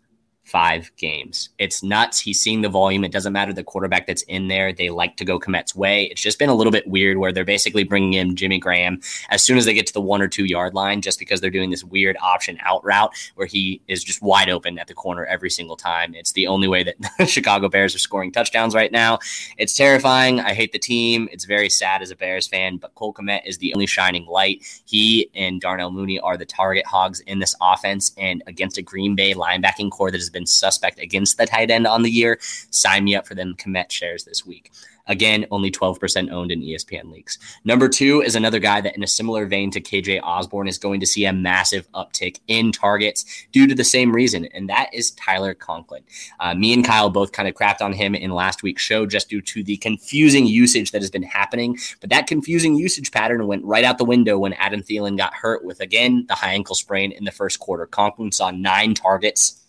five 0.51 0.91
games. 0.97 1.49
It's 1.59 1.81
nuts. 1.81 2.19
He's 2.19 2.41
seeing 2.41 2.61
the 2.61 2.67
volume. 2.67 3.05
It 3.05 3.11
doesn't 3.13 3.31
matter 3.31 3.53
the 3.53 3.63
quarterback 3.63 4.05
that's 4.05 4.23
in 4.23 4.49
there. 4.49 4.73
They 4.73 4.89
like 4.89 5.15
to 5.17 5.25
go 5.25 5.39
Kmet's 5.39 5.73
way. 5.73 6.03
It's 6.05 6.21
just 6.21 6.37
been 6.37 6.49
a 6.49 6.53
little 6.53 6.71
bit 6.71 6.85
weird 6.85 7.17
where 7.17 7.31
they're 7.31 7.45
basically 7.45 7.85
bringing 7.85 8.15
in 8.15 8.35
Jimmy 8.35 8.59
Graham 8.59 8.99
as 9.29 9.41
soon 9.41 9.57
as 9.57 9.63
they 9.63 9.73
get 9.73 9.87
to 9.87 9.93
the 9.93 10.01
one 10.01 10.21
or 10.21 10.27
two 10.27 10.43
yard 10.43 10.73
line, 10.73 11.01
just 11.01 11.19
because 11.19 11.39
they're 11.39 11.49
doing 11.49 11.69
this 11.69 11.85
weird 11.85 12.17
option 12.21 12.57
out 12.65 12.83
route 12.83 13.13
where 13.35 13.47
he 13.47 13.81
is 13.87 14.03
just 14.03 14.21
wide 14.21 14.49
open 14.49 14.77
at 14.77 14.87
the 14.87 14.93
corner 14.93 15.23
every 15.25 15.49
single 15.49 15.77
time. 15.77 16.13
It's 16.13 16.33
the 16.33 16.47
only 16.47 16.67
way 16.67 16.83
that 16.83 16.95
the 17.17 17.25
Chicago 17.25 17.69
Bears 17.69 17.95
are 17.95 17.99
scoring 17.99 18.33
touchdowns 18.33 18.75
right 18.75 18.91
now. 18.91 19.19
It's 19.57 19.73
terrifying. 19.73 20.41
I 20.41 20.53
hate 20.53 20.73
the 20.73 20.79
team. 20.79 21.29
It's 21.31 21.45
very 21.45 21.69
sad 21.69 22.01
as 22.01 22.11
a 22.11 22.15
Bears 22.15 22.47
fan, 22.47 22.75
but 22.75 22.93
Cole 22.95 23.13
Kmet 23.13 23.41
is 23.45 23.57
the 23.59 23.73
only 23.73 23.87
shining 23.87 24.25
light. 24.25 24.65
He 24.85 25.29
and 25.33 25.61
Darnell 25.61 25.91
Mooney 25.91 26.19
are 26.19 26.35
the 26.35 26.45
target 26.45 26.85
hogs 26.85 27.21
in 27.21 27.39
this 27.39 27.55
offense 27.61 28.11
and 28.17 28.43
against 28.47 28.77
a 28.77 28.81
Green 28.81 29.15
Bay 29.15 29.33
linebacking 29.33 29.91
corps 29.91 30.11
that 30.11 30.19
has 30.19 30.29
been 30.29 30.40
been 30.41 30.47
suspect 30.47 30.99
against 30.99 31.37
the 31.37 31.45
tight 31.45 31.71
end 31.71 31.87
on 31.87 32.01
the 32.01 32.09
year, 32.09 32.39
sign 32.71 33.03
me 33.03 33.15
up 33.15 33.27
for 33.27 33.35
them 33.35 33.55
Kmet 33.55 33.91
shares 33.91 34.25
this 34.25 34.45
week. 34.45 34.71
Again, 35.07 35.45
only 35.51 35.71
12% 35.71 36.31
owned 36.31 36.51
in 36.51 36.61
ESPN 36.61 37.11
leagues. 37.11 37.37
Number 37.65 37.89
two 37.89 38.21
is 38.21 38.35
another 38.35 38.59
guy 38.59 38.81
that, 38.81 38.95
in 38.95 39.03
a 39.03 39.07
similar 39.07 39.45
vein 39.45 39.71
to 39.71 39.81
KJ 39.81 40.21
Osborn, 40.23 40.67
is 40.67 40.77
going 40.77 40.99
to 40.99 41.07
see 41.07 41.25
a 41.25 41.33
massive 41.33 41.91
uptick 41.91 42.39
in 42.47 42.71
targets 42.71 43.25
due 43.51 43.67
to 43.67 43.75
the 43.75 43.83
same 43.83 44.13
reason, 44.13 44.45
and 44.53 44.69
that 44.69 44.93
is 44.93 45.11
Tyler 45.11 45.53
Conklin. 45.53 46.03
Uh, 46.39 46.53
me 46.53 46.71
and 46.73 46.85
Kyle 46.85 47.09
both 47.09 47.31
kind 47.31 47.49
of 47.49 47.55
crapped 47.55 47.81
on 47.81 47.93
him 47.93 48.15
in 48.15 48.31
last 48.31 48.63
week's 48.63 48.83
show 48.83 49.05
just 49.05 49.29
due 49.29 49.41
to 49.41 49.63
the 49.63 49.77
confusing 49.77 50.45
usage 50.45 50.91
that 50.91 51.01
has 51.01 51.11
been 51.11 51.23
happening. 51.23 51.77
But 51.99 52.11
that 52.11 52.27
confusing 52.27 52.75
usage 52.75 53.11
pattern 53.11 53.47
went 53.47 53.65
right 53.65 53.83
out 53.83 53.97
the 53.97 54.05
window 54.05 54.37
when 54.37 54.53
Adam 54.53 54.81
Thielen 54.83 55.17
got 55.17 55.33
hurt 55.33 55.65
with, 55.65 55.81
again, 55.81 56.25
the 56.27 56.35
high 56.35 56.53
ankle 56.53 56.75
sprain 56.75 57.11
in 57.11 57.25
the 57.25 57.31
first 57.31 57.59
quarter. 57.59 57.85
Conklin 57.85 58.31
saw 58.31 58.51
nine 58.51 58.93
targets 58.93 59.60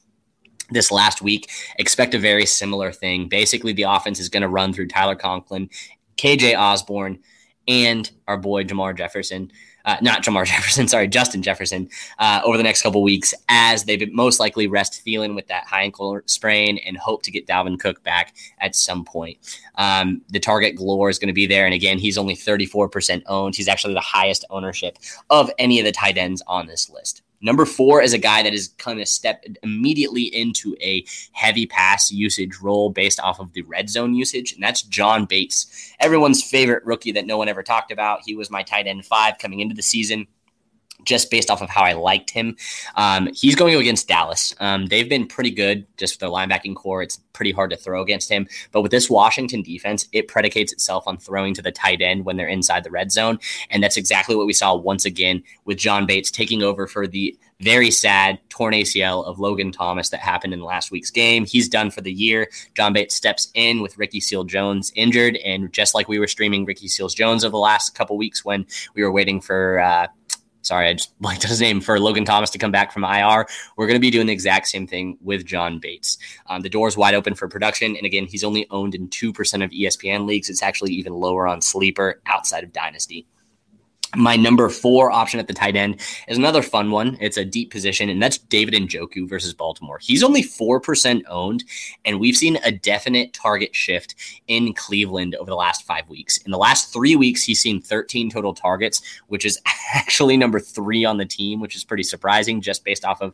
this 0.73 0.91
last 0.91 1.23
week. 1.23 1.51
Expect 1.79 2.15
a 2.15 2.19
very 2.19 2.47
similar 2.47 2.93
thing. 2.93 3.29
Basically, 3.29 3.73
the 3.73 3.85
offense 3.85 4.21
is 4.21 4.29
going 4.29 4.43
to 4.43 4.49
run 4.49 4.73
through 4.73 4.89
Tyler 4.89 5.17
Conklin, 5.17 5.69
KJ 6.17 6.59
Osborn, 6.59 7.19
and 7.69 8.11
our 8.29 8.37
boy 8.37 8.65
Jermar 8.65 8.97
Jefferson. 8.97 9.51
Uh, 9.85 9.97
not 10.01 10.23
Jermar 10.23 10.47
Jefferson, 10.47 10.87
sorry, 10.87 11.09
Justin 11.09 11.43
Jefferson, 11.43 11.89
uh, 12.19 12.41
over 12.45 12.57
the 12.57 12.63
next 12.63 12.83
couple 12.83 13.03
weeks 13.03 13.35
as 13.49 13.85
they 13.85 13.97
most 14.13 14.39
likely 14.39 14.67
rest 14.67 15.05
Thielen 15.05 15.35
with 15.35 15.49
that 15.49 15.67
high 15.67 15.83
ankle 15.83 16.21
sprain 16.27 16.79
and 16.79 16.97
hope 16.97 17.23
to 17.25 17.31
get 17.31 17.47
Dalvin 17.47 17.79
Cook 17.79 18.03
back 18.03 18.35
at 18.61 18.77
some 18.77 19.05
point. 19.05 19.39
Um, 19.77 20.23
the 20.29 20.41
target 20.41 20.77
galore 20.77 21.11
is 21.11 21.19
going 21.19 21.29
to 21.29 21.35
be 21.35 21.47
there. 21.47 21.65
And 21.65 21.75
again, 21.75 21.99
he's 21.99 22.19
only 22.19 22.37
34% 22.37 23.23
owned. 23.27 23.57
He's 23.57 23.69
actually 23.69 23.95
the 23.95 24.01
highest 24.01 24.45
ownership 24.51 24.99
of 25.31 25.51
any 25.59 25.81
of 25.81 25.85
the 25.85 25.93
tight 25.93 26.17
ends 26.17 26.43
on 26.47 26.67
this 26.67 26.89
list. 26.89 27.23
Number 27.43 27.67
four 27.67 28.01
is 28.01 28.13
a 28.13 28.19
guy 28.19 28.43
that 28.45 28.55
is 28.55 28.69
kind 28.79 29.01
of 29.01 29.09
stepped 29.09 29.49
immediately 29.63 30.23
into 30.23 30.77
a 30.81 31.05
heavy 31.33 31.67
pass 31.67 32.11
usage 32.13 32.59
role 32.63 32.89
based 32.89 33.19
off 33.21 33.41
of 33.41 33.53
the 33.53 33.63
red 33.63 33.91
zone 33.91 34.15
usage, 34.15 34.53
and 34.53 34.63
that's 34.63 34.83
John 34.83 35.25
Bates, 35.25 35.93
everyone's 35.99 36.43
favorite 36.43 36.85
rookie 36.85 37.13
that 37.13 37.27
no 37.27 37.37
one 37.37 37.49
ever 37.49 37.63
talked 37.63 37.91
about. 37.91 38.21
He 38.25 38.37
was 38.37 38.51
my 38.51 38.63
tight 38.63 38.87
end 38.87 39.05
five 39.05 39.39
coming 39.39 39.61
into 39.61 39.75
the 39.75 39.83
season 39.83 40.29
just 41.05 41.31
based 41.31 41.51
off 41.51 41.63
of 41.63 41.71
how 41.71 41.83
I 41.83 41.93
liked 41.93 42.31
him. 42.31 42.57
Um, 42.97 43.29
he's 43.35 43.55
going 43.55 43.75
against 43.75 44.09
Dallas. 44.09 44.55
Um, 44.61 44.87
they've 44.87 45.09
been 45.09 45.27
pretty 45.27 45.51
good 45.51 45.87
just 45.97 46.21
their 46.21 46.29
linebacking 46.29 46.75
corps. 46.75 47.03
It's 47.03 47.19
pretty 47.33 47.53
hard 47.53 47.71
to 47.71 47.77
throw 47.77 48.03
against 48.03 48.31
him. 48.31 48.47
But 48.71 48.83
with 48.83 48.91
this 48.91 49.11
Washington 49.11 49.63
defense, 49.63 50.09
it 50.13 50.29
predicates 50.29 50.73
itself 50.73 51.05
on 51.07 51.17
throwing 51.17 51.55
to 51.55 51.63
the 51.63 51.73
tight 51.73 52.01
end 52.01 52.25
when 52.25 52.37
they're 52.37 52.49
inside 52.49 52.85
the 52.85 52.91
red 52.91 53.11
zone. 53.11 53.39
And 53.71 53.83
that's 53.83 53.97
exactly 53.97 54.37
what 54.37 54.47
we 54.47 54.53
saw 54.53 54.75
once 54.75 55.05
again 55.05 55.43
with 55.65 55.79
John 55.79 56.07
Bates 56.07 56.31
taking 56.31 56.63
over 56.63 56.87
for 56.87 57.07
the 57.07 57.39
very 57.61 57.91
sad 57.91 58.41
torn 58.49 58.75
ACL 58.75 59.25
of 59.25 59.39
Logan 59.39 59.71
Thomas 59.71 60.09
that 60.11 60.21
happened 60.21 60.53
in 60.53 60.61
last 60.61 60.91
week's 60.91 61.11
game. 61.11 61.47
He's 61.47 61.69
done 61.69 61.91
for 61.91 62.01
the 62.01 62.13
year. 62.13 62.51
John 62.75 62.93
Bates 62.93 63.15
steps 63.15 63.51
in 63.55 63.81
with 63.81 63.97
Ricky 63.97 64.21
Seals 64.21 64.47
Jones 64.47 64.93
injured. 64.97 65.37
And 65.37 65.73
just 65.73 65.95
like 65.95 66.09
we 66.09 66.19
were 66.19 66.27
streaming 66.27 66.65
Ricky 66.65 66.89
Seals 66.89 67.15
Jones 67.15 67.45
over 67.45 67.53
the 67.53 67.59
last 67.59 67.95
couple 67.95 68.17
weeks 68.17 68.45
when 68.45 68.67
we 68.95 69.03
were 69.03 69.13
waiting 69.13 69.41
for, 69.41 69.79
uh, 69.79 70.09
sorry, 70.63 70.89
I 70.89 70.95
just 70.95 71.19
blanked 71.21 71.43
his 71.43 71.61
name 71.61 71.81
for 71.81 72.01
Logan 72.01 72.25
Thomas 72.25 72.51
to 72.51 72.59
come 72.59 72.73
back 72.73 72.93
from 72.93 73.05
IR. 73.05 73.47
We're 73.77 73.87
going 73.87 73.97
to 73.97 74.01
be 74.01 74.11
doing 74.11 74.27
the 74.27 74.33
exact 74.33 74.69
same 74.69 74.87
thing 74.87 75.19
with 75.21 75.45
John 75.45 75.79
Bates. 75.79 76.19
Um, 76.47 76.63
the 76.63 76.69
door's 76.69 76.97
wide 76.97 77.15
open 77.15 77.35
for 77.35 77.49
production. 77.49 77.97
And 77.97 78.07
again, 78.07 78.27
he's 78.27 78.45
only 78.45 78.67
owned 78.71 78.95
in 78.95 79.09
2% 79.09 79.65
of 79.65 79.71
ESPN 79.71 80.27
leagues. 80.27 80.49
It's 80.49 80.63
actually 80.63 80.93
even 80.93 81.13
lower 81.13 81.47
on 81.47 81.61
Sleeper 81.61 82.21
outside 82.27 82.65
of 82.65 82.73
Dynasty. 82.73 83.27
My 84.15 84.37
number 84.37 84.69
four 84.69 85.11
option 85.11 85.41
at 85.41 85.47
the 85.47 85.55
tight 85.55 85.75
end 85.75 86.01
is 86.29 86.37
another 86.37 86.61
fun 86.61 86.91
one. 86.91 87.17
It's 87.21 87.39
a 87.39 87.47
deep 87.47 87.71
position, 87.71 88.11
and 88.11 88.23
that's 88.23 88.37
David 88.37 88.75
Njoku 88.75 89.27
versus 89.27 89.55
Baltimore. 89.55 89.99
He's 90.03 90.23
only 90.23 90.43
4% 90.43 91.23
owned, 91.29 91.65
and 92.05 92.21
we've 92.21 92.37
seen 92.37 92.59
a 92.63 92.73
definite 92.73 93.33
target 93.33 93.75
shift 93.75 94.15
in 94.49 94.75
Cleveland 94.75 95.35
over 95.37 95.51
the 95.51 95.57
last 95.57 95.87
five 95.87 96.09
weeks. 96.11 96.37
In 96.39 96.51
the 96.51 96.59
last 96.59 96.93
three 96.93 97.17
weeks, 97.17 97.43
he's 97.43 97.63
seen 97.63 97.81
13 97.81 98.31
total 98.31 98.53
targets, 98.53 99.01
which 99.29 99.47
is 99.47 99.59
actually 99.95 100.37
number 100.37 100.61
three 100.61 101.07
on 101.07 101.17
the 101.17 101.25
team, 101.25 101.61
which 101.61 101.75
is 101.75 101.85
pretty 101.85 102.03
surprising 102.03 102.61
just 102.61 102.85
based 102.85 103.07
off 103.07 103.23
of 103.23 103.33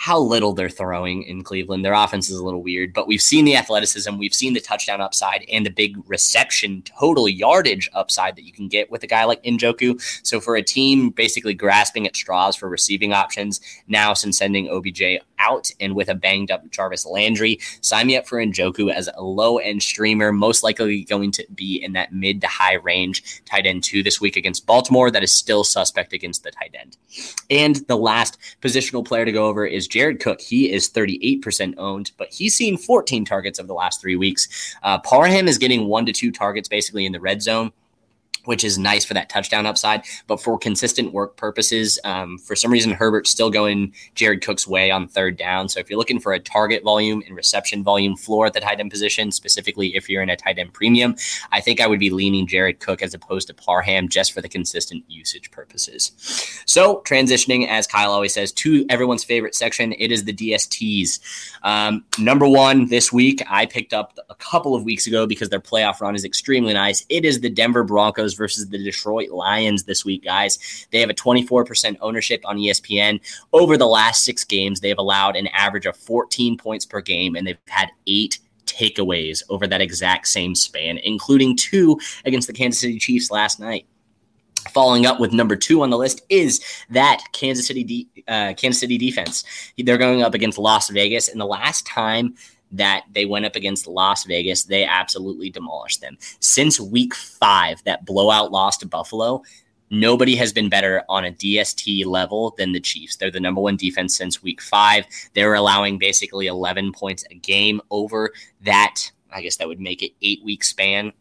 how 0.00 0.18
little 0.18 0.54
they're 0.54 0.70
throwing 0.70 1.24
in 1.24 1.44
Cleveland. 1.44 1.84
Their 1.84 1.92
offense 1.92 2.30
is 2.30 2.38
a 2.38 2.42
little 2.42 2.62
weird, 2.62 2.94
but 2.94 3.06
we've 3.06 3.20
seen 3.20 3.44
the 3.44 3.54
athleticism, 3.54 4.16
we've 4.16 4.32
seen 4.32 4.54
the 4.54 4.60
touchdown 4.60 5.02
upside, 5.02 5.44
and 5.52 5.66
the 5.66 5.70
big 5.70 5.94
reception 6.08 6.80
total 6.98 7.28
yardage 7.28 7.90
upside 7.92 8.34
that 8.36 8.46
you 8.46 8.52
can 8.52 8.66
get 8.66 8.90
with 8.90 9.02
a 9.02 9.06
guy 9.06 9.24
like 9.24 9.42
Njoku. 9.42 10.00
So 10.26 10.40
for 10.40 10.56
a 10.56 10.62
team 10.62 11.10
basically 11.10 11.52
grasping 11.52 12.06
at 12.06 12.16
straws 12.16 12.56
for 12.56 12.66
receiving 12.66 13.12
options, 13.12 13.60
now 13.88 14.14
since 14.14 14.38
sending 14.38 14.70
OBJ 14.70 15.20
out 15.40 15.70
and 15.80 15.94
with 15.94 16.08
a 16.08 16.14
banged 16.14 16.50
up 16.50 16.70
Jarvis 16.70 17.06
Landry, 17.06 17.58
sign 17.80 18.06
me 18.06 18.16
up 18.16 18.26
for 18.26 18.38
Njoku 18.38 18.92
as 18.92 19.08
a 19.14 19.22
low 19.22 19.58
end 19.58 19.82
streamer, 19.82 20.32
most 20.32 20.62
likely 20.62 21.04
going 21.04 21.32
to 21.32 21.46
be 21.54 21.82
in 21.82 21.92
that 21.94 22.12
mid 22.12 22.40
to 22.42 22.46
high 22.46 22.74
range 22.74 23.42
tight 23.44 23.66
end 23.66 23.82
two 23.82 24.02
this 24.02 24.20
week 24.20 24.36
against 24.36 24.66
Baltimore. 24.66 25.10
That 25.10 25.22
is 25.22 25.32
still 25.32 25.64
suspect 25.64 26.12
against 26.12 26.44
the 26.44 26.50
tight 26.50 26.74
end. 26.78 26.96
And 27.50 27.76
the 27.88 27.96
last 27.96 28.38
positional 28.60 29.04
player 29.04 29.24
to 29.24 29.32
go 29.32 29.46
over 29.46 29.66
is 29.66 29.88
Jared 29.88 30.20
Cook. 30.20 30.40
He 30.40 30.70
is 30.70 30.90
38% 30.90 31.74
owned, 31.78 32.12
but 32.16 32.32
he's 32.32 32.54
seen 32.54 32.76
14 32.76 33.24
targets 33.24 33.58
of 33.58 33.66
the 33.66 33.74
last 33.74 34.00
three 34.00 34.16
weeks. 34.16 34.76
Uh, 34.82 34.98
Parham 34.98 35.48
is 35.48 35.58
getting 35.58 35.86
one 35.86 36.06
to 36.06 36.12
two 36.12 36.30
targets 36.30 36.68
basically 36.68 37.06
in 37.06 37.12
the 37.12 37.20
red 37.20 37.42
zone 37.42 37.72
which 38.44 38.64
is 38.64 38.78
nice 38.78 39.04
for 39.04 39.14
that 39.14 39.28
touchdown 39.28 39.66
upside. 39.66 40.02
But 40.26 40.42
for 40.42 40.58
consistent 40.58 41.12
work 41.12 41.36
purposes, 41.36 41.98
um, 42.04 42.38
for 42.38 42.56
some 42.56 42.70
reason, 42.70 42.92
Herbert's 42.92 43.30
still 43.30 43.50
going 43.50 43.92
Jared 44.14 44.42
Cook's 44.42 44.66
way 44.66 44.90
on 44.90 45.08
third 45.08 45.36
down. 45.36 45.68
So 45.68 45.80
if 45.80 45.90
you're 45.90 45.98
looking 45.98 46.20
for 46.20 46.32
a 46.32 46.40
target 46.40 46.82
volume 46.82 47.22
and 47.26 47.36
reception 47.36 47.82
volume 47.82 48.16
floor 48.16 48.46
at 48.46 48.52
the 48.52 48.60
tight 48.60 48.80
end 48.80 48.90
position, 48.90 49.32
specifically 49.32 49.94
if 49.96 50.08
you're 50.08 50.22
in 50.22 50.30
a 50.30 50.36
tight 50.36 50.58
end 50.58 50.72
premium, 50.72 51.16
I 51.52 51.60
think 51.60 51.80
I 51.80 51.86
would 51.86 52.00
be 52.00 52.10
leaning 52.10 52.46
Jared 52.46 52.80
Cook 52.80 53.02
as 53.02 53.14
opposed 53.14 53.48
to 53.48 53.54
Parham 53.54 54.08
just 54.08 54.32
for 54.32 54.40
the 54.40 54.48
consistent 54.48 55.04
usage 55.08 55.50
purposes. 55.50 56.12
So 56.66 57.02
transitioning, 57.06 57.68
as 57.68 57.86
Kyle 57.86 58.12
always 58.12 58.34
says, 58.34 58.52
to 58.52 58.86
everyone's 58.88 59.24
favorite 59.24 59.54
section, 59.54 59.94
it 59.98 60.12
is 60.12 60.24
the 60.24 60.32
DSTs. 60.32 61.20
Um, 61.62 62.04
number 62.18 62.48
one 62.48 62.86
this 62.88 63.12
week, 63.12 63.42
I 63.48 63.66
picked 63.66 63.92
up 63.92 64.18
a 64.28 64.34
couple 64.34 64.74
of 64.74 64.84
weeks 64.84 65.06
ago 65.06 65.26
because 65.26 65.48
their 65.48 65.60
playoff 65.60 66.00
run 66.00 66.14
is 66.14 66.24
extremely 66.24 66.72
nice. 66.72 67.04
It 67.08 67.24
is 67.24 67.40
the 67.40 67.50
Denver 67.50 67.84
Broncos 67.84 68.29
Broncos 68.34 68.34
versus 68.34 68.68
the 68.68 68.78
Detroit 68.78 69.30
Lions 69.30 69.84
this 69.84 70.04
week, 70.04 70.24
guys. 70.24 70.86
They 70.90 71.00
have 71.00 71.10
a 71.10 71.14
24% 71.14 71.96
ownership 72.00 72.42
on 72.44 72.58
ESPN. 72.58 73.20
Over 73.52 73.76
the 73.76 73.86
last 73.86 74.24
six 74.24 74.44
games, 74.44 74.80
they've 74.80 74.98
allowed 74.98 75.36
an 75.36 75.48
average 75.48 75.86
of 75.86 75.96
14 75.96 76.56
points 76.56 76.86
per 76.86 77.00
game, 77.00 77.36
and 77.36 77.46
they've 77.46 77.58
had 77.68 77.90
eight 78.06 78.38
takeaways 78.66 79.42
over 79.48 79.66
that 79.66 79.80
exact 79.80 80.28
same 80.28 80.54
span, 80.54 80.98
including 80.98 81.56
two 81.56 81.98
against 82.24 82.46
the 82.46 82.54
Kansas 82.54 82.80
City 82.80 82.98
Chiefs 82.98 83.30
last 83.30 83.60
night. 83.60 83.86
Following 84.72 85.06
up 85.06 85.18
with 85.18 85.32
number 85.32 85.56
two 85.56 85.82
on 85.82 85.88
the 85.88 85.96
list 85.96 86.20
is 86.28 86.60
that 86.90 87.24
Kansas 87.32 87.66
City 87.66 87.82
de- 87.82 88.08
uh, 88.28 88.52
Kansas 88.54 88.78
City 88.78 88.98
defense. 88.98 89.42
They're 89.78 89.98
going 89.98 90.22
up 90.22 90.34
against 90.34 90.58
Las 90.58 90.90
Vegas, 90.90 91.28
and 91.28 91.40
the 91.40 91.46
last 91.46 91.86
time 91.86 92.34
that 92.72 93.04
they 93.12 93.26
went 93.26 93.46
up 93.46 93.56
against 93.56 93.86
Las 93.86 94.24
Vegas, 94.24 94.64
they 94.64 94.84
absolutely 94.84 95.50
demolished 95.50 96.00
them. 96.00 96.16
Since 96.40 96.80
week 96.80 97.14
five, 97.14 97.82
that 97.84 98.04
blowout 98.04 98.52
loss 98.52 98.76
to 98.78 98.86
Buffalo, 98.86 99.42
nobody 99.90 100.36
has 100.36 100.52
been 100.52 100.68
better 100.68 101.02
on 101.08 101.24
a 101.24 101.32
DST 101.32 102.06
level 102.06 102.54
than 102.56 102.72
the 102.72 102.80
Chiefs. 102.80 103.16
They're 103.16 103.30
the 103.30 103.40
number 103.40 103.60
one 103.60 103.76
defense 103.76 104.16
since 104.16 104.42
week 104.42 104.60
five. 104.60 105.04
They're 105.34 105.54
allowing 105.54 105.98
basically 105.98 106.46
11 106.46 106.92
points 106.92 107.24
a 107.30 107.34
game 107.34 107.80
over 107.90 108.32
that. 108.62 109.10
I 109.32 109.42
guess 109.42 109.56
that 109.56 109.68
would 109.68 109.80
make 109.80 110.02
it 110.02 110.12
eight 110.22 110.42
week 110.44 110.64
span 110.64 111.12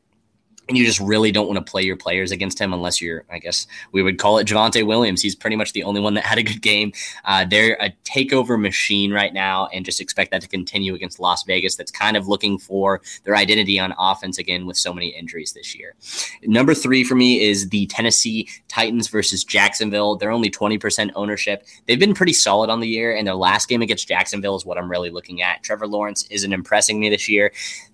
and 0.69 0.77
you 0.77 0.85
just 0.85 0.99
really 0.99 1.31
don't 1.31 1.47
want 1.47 1.57
to 1.57 1.69
play 1.69 1.81
your 1.81 1.97
players 1.97 2.31
against 2.31 2.59
him 2.59 2.73
unless 2.73 3.01
you're, 3.01 3.25
I 3.29 3.39
guess 3.39 3.65
we 3.91 4.03
would 4.03 4.19
call 4.19 4.37
it 4.37 4.47
Javonte 4.47 4.85
Williams. 4.85 5.21
He's 5.21 5.35
pretty 5.35 5.55
much 5.55 5.73
the 5.73 5.83
only 5.83 5.99
one 5.99 6.13
that 6.13 6.23
had 6.23 6.37
a 6.37 6.43
good 6.43 6.61
game. 6.61 6.93
Uh, 7.25 7.43
they're 7.43 7.75
a 7.81 7.91
takeover 8.03 8.59
machine 8.59 9.11
right 9.11 9.33
now, 9.33 9.65
and 9.73 9.83
just 9.83 9.99
expect 9.99 10.29
that 10.31 10.41
to 10.43 10.47
continue 10.47 10.93
against 10.93 11.19
Las 11.19 11.43
Vegas. 11.43 11.75
That's 11.75 11.91
kind 11.91 12.15
of 12.15 12.27
looking 12.27 12.59
for 12.59 13.01
their 13.23 13.35
identity 13.35 13.79
on 13.79 13.95
offense 13.97 14.37
again 14.37 14.67
with 14.67 14.77
so 14.77 14.93
many 14.93 15.07
injuries 15.07 15.53
this 15.53 15.75
year. 15.75 15.95
Number 16.43 16.75
three 16.75 17.03
for 17.03 17.15
me 17.15 17.41
is 17.41 17.69
the 17.69 17.87
Tennessee 17.87 18.47
Titans 18.67 19.07
versus 19.07 19.43
Jacksonville. 19.43 20.17
They're 20.17 20.31
only 20.31 20.51
20% 20.51 21.11
ownership. 21.15 21.65
They've 21.87 21.99
been 21.99 22.13
pretty 22.13 22.33
solid 22.33 22.69
on 22.69 22.79
the 22.79 22.87
year, 22.87 23.15
and 23.15 23.25
their 23.25 23.35
last 23.35 23.67
game 23.67 23.81
against 23.81 24.07
Jacksonville 24.07 24.55
is 24.55 24.65
what 24.65 24.77
I'm 24.77 24.89
really 24.89 25.09
looking 25.09 25.41
at. 25.41 25.63
Trevor 25.63 25.87
Lawrence 25.87 26.27
isn't 26.29 26.53
impressing 26.53 26.99
me 26.99 27.09
this 27.09 27.27
year. 27.27 27.51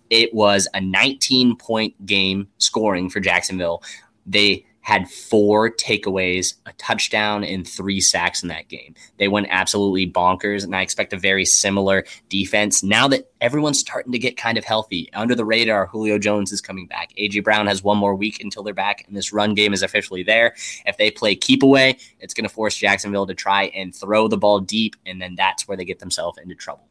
It 0.09 0.33
was 0.33 0.67
a 0.73 0.81
19 0.81 1.57
point 1.57 2.05
game 2.05 2.47
scoring 2.57 3.09
for 3.09 3.19
Jacksonville. 3.19 3.83
They 4.25 4.65
had 4.85 5.09
four 5.09 5.71
takeaways, 5.71 6.53
a 6.67 6.73
touchdown, 6.73 7.43
and 7.43 7.67
three 7.67 7.99
sacks 7.99 8.43
in 8.43 8.49
that 8.49 8.67
game. 8.67 8.93
They 9.17 9.27
went 9.27 9.47
absolutely 9.49 10.05
bonkers, 10.05 10.63
and 10.63 10.75
I 10.75 10.83
expect 10.83 11.11
a 11.11 11.17
very 11.17 11.43
similar 11.43 12.05
defense. 12.29 12.83
Now 12.83 13.07
that 13.07 13.31
everyone's 13.41 13.79
starting 13.79 14.11
to 14.11 14.19
get 14.19 14.37
kind 14.37 14.59
of 14.59 14.63
healthy, 14.63 15.09
under 15.13 15.33
the 15.33 15.43
radar, 15.43 15.87
Julio 15.87 16.19
Jones 16.19 16.51
is 16.51 16.61
coming 16.61 16.85
back. 16.85 17.15
AJ 17.17 17.43
Brown 17.43 17.65
has 17.65 17.83
one 17.83 17.97
more 17.97 18.13
week 18.13 18.39
until 18.43 18.61
they're 18.61 18.75
back, 18.75 19.03
and 19.07 19.17
this 19.17 19.33
run 19.33 19.55
game 19.55 19.73
is 19.73 19.81
officially 19.81 20.21
there. 20.21 20.53
If 20.85 20.97
they 20.97 21.09
play 21.09 21.33
keep 21.33 21.63
away, 21.63 21.97
it's 22.19 22.35
going 22.35 22.47
to 22.47 22.53
force 22.53 22.77
Jacksonville 22.77 23.25
to 23.25 23.33
try 23.33 23.71
and 23.75 23.93
throw 23.93 24.27
the 24.27 24.37
ball 24.37 24.59
deep, 24.59 24.95
and 25.03 25.19
then 25.19 25.33
that's 25.33 25.67
where 25.67 25.75
they 25.77 25.85
get 25.85 25.97
themselves 25.97 26.37
into 26.37 26.53
trouble. 26.53 26.87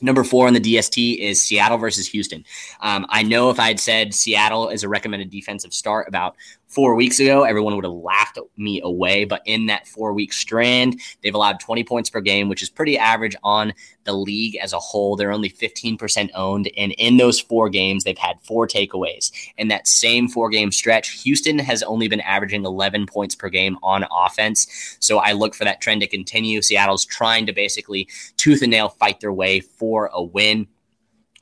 Number 0.00 0.24
four 0.24 0.46
on 0.46 0.54
the 0.54 0.60
DST 0.60 1.18
is 1.18 1.42
Seattle 1.42 1.78
versus 1.78 2.06
Houston. 2.08 2.44
Um, 2.80 3.06
I 3.08 3.22
know 3.22 3.50
if 3.50 3.58
I 3.58 3.68
had 3.68 3.80
said 3.80 4.14
Seattle 4.14 4.68
is 4.68 4.82
a 4.82 4.88
recommended 4.88 5.30
defensive 5.30 5.72
start 5.72 6.08
about 6.08 6.36
four 6.68 6.94
weeks 6.94 7.20
ago, 7.20 7.44
everyone 7.44 7.74
would 7.76 7.84
have 7.84 7.92
laughed 7.92 8.38
me 8.56 8.80
away. 8.82 9.24
But 9.24 9.42
in 9.46 9.66
that 9.66 9.86
four 9.86 10.12
week 10.12 10.32
strand, 10.32 11.00
they've 11.22 11.34
allowed 11.34 11.60
20 11.60 11.84
points 11.84 12.10
per 12.10 12.20
game, 12.20 12.48
which 12.48 12.62
is 12.62 12.70
pretty 12.70 12.98
average 12.98 13.36
on 13.42 13.72
the 14.04 14.12
league 14.12 14.56
as 14.56 14.72
a 14.72 14.78
whole. 14.78 15.16
They're 15.16 15.32
only 15.32 15.50
15% 15.50 16.30
owned. 16.34 16.70
And 16.76 16.92
in 16.92 17.16
those 17.16 17.40
four 17.40 17.68
games, 17.68 18.04
they've 18.04 18.16
had 18.16 18.40
four 18.42 18.66
takeaways. 18.66 19.30
In 19.58 19.68
that 19.68 19.86
same 19.86 20.28
four 20.28 20.48
game 20.50 20.72
stretch, 20.72 21.22
Houston 21.22 21.58
has 21.58 21.82
only 21.82 22.08
been 22.08 22.20
averaging 22.20 22.64
11 22.64 23.06
points 23.06 23.34
per 23.34 23.48
game 23.48 23.78
on 23.82 24.06
offense. 24.10 24.96
So 25.00 25.18
I 25.18 25.32
look 25.32 25.54
for 25.54 25.64
that 25.64 25.80
trend 25.80 26.00
to 26.02 26.06
continue. 26.06 26.62
Seattle's 26.62 27.04
trying 27.04 27.46
to 27.46 27.52
basically 27.52 28.08
tooth 28.36 28.62
and 28.62 28.70
nail 28.70 28.88
fight 28.88 29.20
their 29.20 29.32
way 29.32 29.60
for 29.60 30.10
a 30.12 30.22
win. 30.22 30.66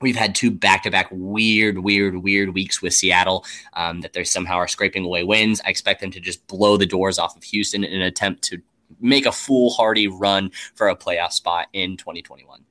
We've 0.01 0.17
had 0.17 0.35
two 0.35 0.51
back-to-back 0.51 1.09
weird, 1.11 1.79
weird, 1.79 2.17
weird 2.17 2.55
weeks 2.55 2.83
with 2.83 2.95
Seattle 2.95 3.45
um, 3.75 4.01
that 4.01 4.13
they 4.13 4.25
somehow 4.25 4.57
are 4.57 4.69
scraping 4.69 5.05
away 5.05 5.25
wins. 5.25 5.61
I 5.65 5.71
expect 5.71 6.01
them 6.01 6.11
to 6.11 6.21
just 6.21 6.47
blow 6.47 6.77
the 6.77 6.87
doors 6.87 7.19
off 7.19 7.37
of 7.37 7.43
Houston 7.45 7.85
in 7.85 7.95
an 7.95 8.03
attempt 8.03 8.43
to 8.45 8.61
make 9.01 9.27
a 9.27 9.33
foolhardy 9.33 10.09
run 10.09 10.51
for 10.75 10.89
a 10.89 10.97
playoff 10.97 11.33
spot 11.33 11.69
in 11.73 11.97
2021. 11.97 12.65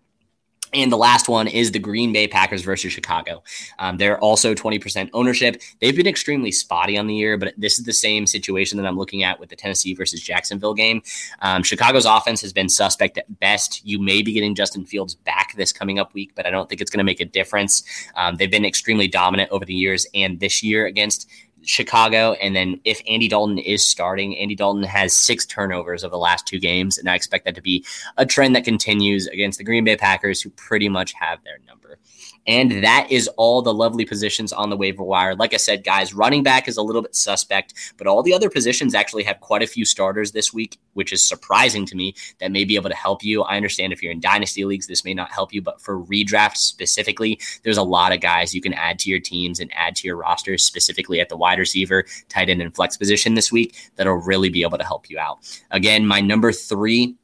And 0.74 0.92
the 0.92 0.98
last 0.98 1.30
one 1.30 1.48
is 1.48 1.72
the 1.72 1.80
Green 1.80 2.12
Bay 2.14 2.28
Packers 2.28 2.64
versus 2.64 2.92
Chicago. 2.92 3.44
Um, 3.80 3.98
they're 3.98 4.20
also 4.20 4.54
20% 4.54 5.10
ownership. 5.14 5.62
They've 5.80 5.96
been 5.96 6.08
extremely 6.08 6.52
spotty 6.52 6.98
on 6.98 7.08
the 7.08 7.16
year, 7.16 7.38
but 7.38 7.54
this 7.58 7.78
is 7.78 7.86
the 7.86 7.94
same 7.94 8.26
situation 8.26 8.78
that 8.78 8.88
I'm 8.88 8.98
looking 8.98 9.24
at 9.24 9.40
with 9.40 9.50
the 9.50 9.56
Tennessee 9.56 9.94
versus 9.94 10.22
Jacksonville 10.22 10.74
game. 10.74 11.02
Um, 11.42 11.64
Chicago's 11.64 12.06
offense 12.06 12.42
has 12.42 12.54
been 12.54 12.70
suspect 12.70 13.18
at 13.18 13.40
best. 13.40 13.86
You 13.86 14.00
may 14.00 14.22
be 14.22 14.34
getting 14.34 14.56
Justin 14.56 14.86
Fields 14.86 15.16
back 15.16 15.56
this 15.56 15.72
coming 15.72 16.00
up 16.00 16.14
week, 16.14 16.32
but 16.36 16.46
I 16.46 16.50
don't 16.50 16.68
think 16.70 16.82
it's 16.82 16.92
going 16.92 17.00
to 17.00 17.04
make 17.04 17.20
a 17.20 17.26
difference. 17.26 17.84
Um, 18.16 18.36
they've 18.36 18.52
been 18.52 18.66
extremely 18.66 19.08
dominant 19.08 19.52
over 19.52 19.66
the 19.66 19.74
years, 19.74 20.08
and 20.14 20.40
this 20.40 20.64
year 20.64 20.86
against 20.86 21.30
Chicago. 21.64 22.34
And 22.34 22.56
then 22.56 22.80
if 22.84 23.02
Andy 23.08 23.28
Dalton 23.28 23.58
is 23.58 23.84
starting, 23.84 24.38
Andy 24.38 24.56
Dalton 24.56 24.84
has 24.84 25.16
six 25.16 25.46
turnovers 25.46 26.04
over 26.04 26.12
the 26.12 26.18
last 26.18 26.46
two 26.46 26.60
games. 26.60 26.98
And 26.98 27.10
I 27.10 27.16
expect 27.16 27.46
that 27.46 27.56
to 27.56 27.62
be 27.62 27.86
a 28.18 28.26
trend 28.26 28.56
that 28.56 28.66
continues 28.66 29.28
against 29.28 29.58
the 29.58 29.64
Green 29.64 29.84
Bay 29.84 29.96
Packers, 29.96 30.42
who 30.42 30.50
pretty 30.52 30.90
much 30.90 31.14
have 31.14 31.44
their 31.44 31.60
number. 31.68 31.98
And 32.46 32.84
that 32.84 33.08
is 33.10 33.28
all 33.38 33.62
the 33.62 33.74
lovely 33.74 34.06
positions 34.06 34.52
on 34.52 34.70
the 34.70 34.78
waiver 34.78 35.04
wire. 35.04 35.36
Like 35.36 35.54
I 35.54 35.58
said, 35.58 35.84
guys, 35.84 36.14
running 36.14 36.44
back 36.44 36.68
is 36.68 36.78
a 36.78 36.82
little 36.82 37.02
bit 37.02 37.16
suspect, 37.16 37.74
but 37.98 38.08
all 38.08 38.22
the 38.22 38.34
other 38.34 38.50
positions 38.50 38.94
actually 38.94 39.24
have 39.24 39.40
quite 39.40 39.64
a 39.64 39.68
few 39.68 39.86
starters 39.86 40.32
this 40.32 40.54
week, 40.54 40.78
which 40.94 41.14
is 41.14 41.24
surprising 41.24 41.86
to 41.86 41.96
me 41.96 42.16
that 42.40 42.52
may 42.52 42.66
be 42.66 42.76
able 42.76 42.90
to 42.90 42.96
help 42.96 43.24
you. 43.24 43.44
I 43.44 43.56
understand 43.56 43.94
if 43.94 44.04
you're 44.04 44.12
in 44.12 44.20
dynasty 44.20 44.66
leagues, 44.66 44.88
this 44.88 45.06
may 45.06 45.14
not 45.14 45.32
help 45.32 45.54
you, 45.54 45.62
but 45.62 45.82
for 45.82 46.04
redraft 46.04 46.58
specifically, 46.58 47.40
there's 47.64 47.78
a 47.78 47.84
lot 47.84 48.12
of 48.12 48.20
guys 48.20 48.54
you 48.54 48.62
can 48.62 48.74
add 48.74 49.00
to 49.00 49.10
your 49.10 49.20
teams 49.20 49.60
and 49.60 49.72
add 49.74 49.96
to 49.98 50.08
your 50.08 50.18
rosters, 50.18 50.66
specifically 50.66 51.22
at 51.22 51.30
the 51.30 51.38
wide 51.38 51.60
receiver, 51.60 52.06
tight 52.30 52.50
end, 52.50 52.62
and 52.62 52.76
flex 52.76 52.98
position 52.98 53.36
this 53.36 53.52
week 53.52 53.92
that'll 53.96 54.16
really 54.16 54.50
be 54.50 54.64
able 54.64 54.78
to 54.78 54.84
help 54.84 55.10
you 55.10 55.18
out. 55.18 55.40
Again, 55.72 56.06
my 56.06 56.20
number 56.20 56.52
three 56.52 57.16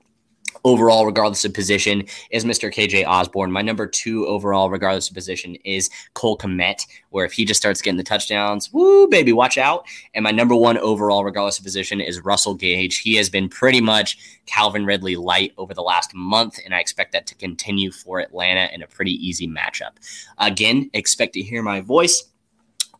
overall, 0.64 1.06
regardless 1.06 1.46
of 1.46 1.54
position, 1.54 2.04
is 2.32 2.46
Mr. 2.46 2.74
KJ 2.74 3.06
Osborn. 3.06 3.52
My 3.52 3.62
number 3.62 3.88
two 3.88 4.26
overall, 4.28 4.70
regardless 4.70 5.10
of 5.10 5.14
position, 5.14 5.56
is 5.64 5.90
Cole 6.14 6.38
Kmet, 6.38 6.86
where 7.10 7.26
if 7.26 7.34
he 7.34 7.46
just 7.46 7.60
starts 7.60 7.82
getting 7.82 7.98
the 7.98 8.04
touchdowns, 8.04 8.72
woo, 8.74 9.08
baby, 9.08 9.34
watch 9.34 9.58
out. 9.58 9.86
And 10.14 10.24
my 10.24 10.32
number 10.32 10.56
one 10.56 10.78
overall, 10.78 11.24
regardless 11.24 11.58
of 11.58 11.64
position, 11.64 12.02
is 12.02 12.22
Russell 12.22 12.56
Gage. 12.56 13.00
He 13.00 13.16
has 13.16 13.30
been 13.30 13.50
pretty 13.50 13.82
much 13.82 14.18
Calvin 14.46 14.86
Ridley 14.86 15.16
light 15.16 15.54
over 15.58 15.74
the 15.74 15.82
last 15.82 16.14
month, 16.14 16.60
and 16.64 16.74
I 16.74 16.80
expect 16.80 17.12
that 17.14 17.28
to 17.28 17.36
continue 17.36 17.92
for 17.92 18.20
Atlanta 18.20 18.70
in 18.74 18.82
a 18.82 18.88
pretty 18.88 19.14
easy 19.14 19.48
matchup. 19.48 19.92
Again, 20.38 20.90
expect 20.94 21.34
to 21.34 21.42
hear 21.42 21.62
my 21.62 21.82
voice 21.82 22.24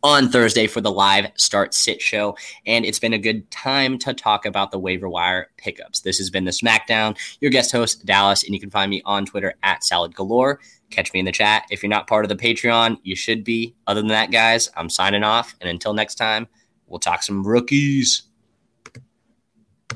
on 0.02 0.28
Thursday 0.30 0.66
for 0.66 0.80
the 0.80 0.90
live 0.90 1.26
start 1.36 1.74
sit 1.74 2.00
show. 2.00 2.36
And 2.66 2.84
it's 2.84 2.98
been 2.98 3.12
a 3.12 3.18
good 3.18 3.50
time 3.50 3.98
to 3.98 4.14
talk 4.14 4.46
about 4.46 4.70
the 4.70 4.78
waiver 4.78 5.08
wire 5.08 5.50
pickups. 5.56 6.00
This 6.00 6.18
has 6.18 6.30
been 6.30 6.44
the 6.44 6.50
SmackDown, 6.50 7.16
your 7.40 7.50
guest 7.50 7.72
host, 7.72 8.04
Dallas, 8.06 8.42
and 8.44 8.54
you 8.54 8.60
can 8.60 8.70
find 8.70 8.90
me 8.90 9.02
on 9.04 9.26
Twitter 9.26 9.54
at 9.62 9.84
Salad 9.84 10.14
Galore. 10.14 10.60
Catch 10.90 11.12
me 11.12 11.20
in 11.20 11.26
the 11.26 11.32
chat. 11.32 11.64
If 11.70 11.82
you're 11.82 11.90
not 11.90 12.06
part 12.06 12.24
of 12.24 12.28
the 12.28 12.36
Patreon, 12.36 12.98
you 13.02 13.14
should 13.14 13.44
be. 13.44 13.74
Other 13.86 14.00
than 14.00 14.08
that, 14.08 14.30
guys, 14.30 14.70
I'm 14.76 14.90
signing 14.90 15.22
off. 15.22 15.54
And 15.60 15.68
until 15.68 15.94
next 15.94 16.16
time, 16.16 16.48
we'll 16.86 16.98
talk 16.98 17.22
some 17.22 17.46
rookies. 17.46 18.22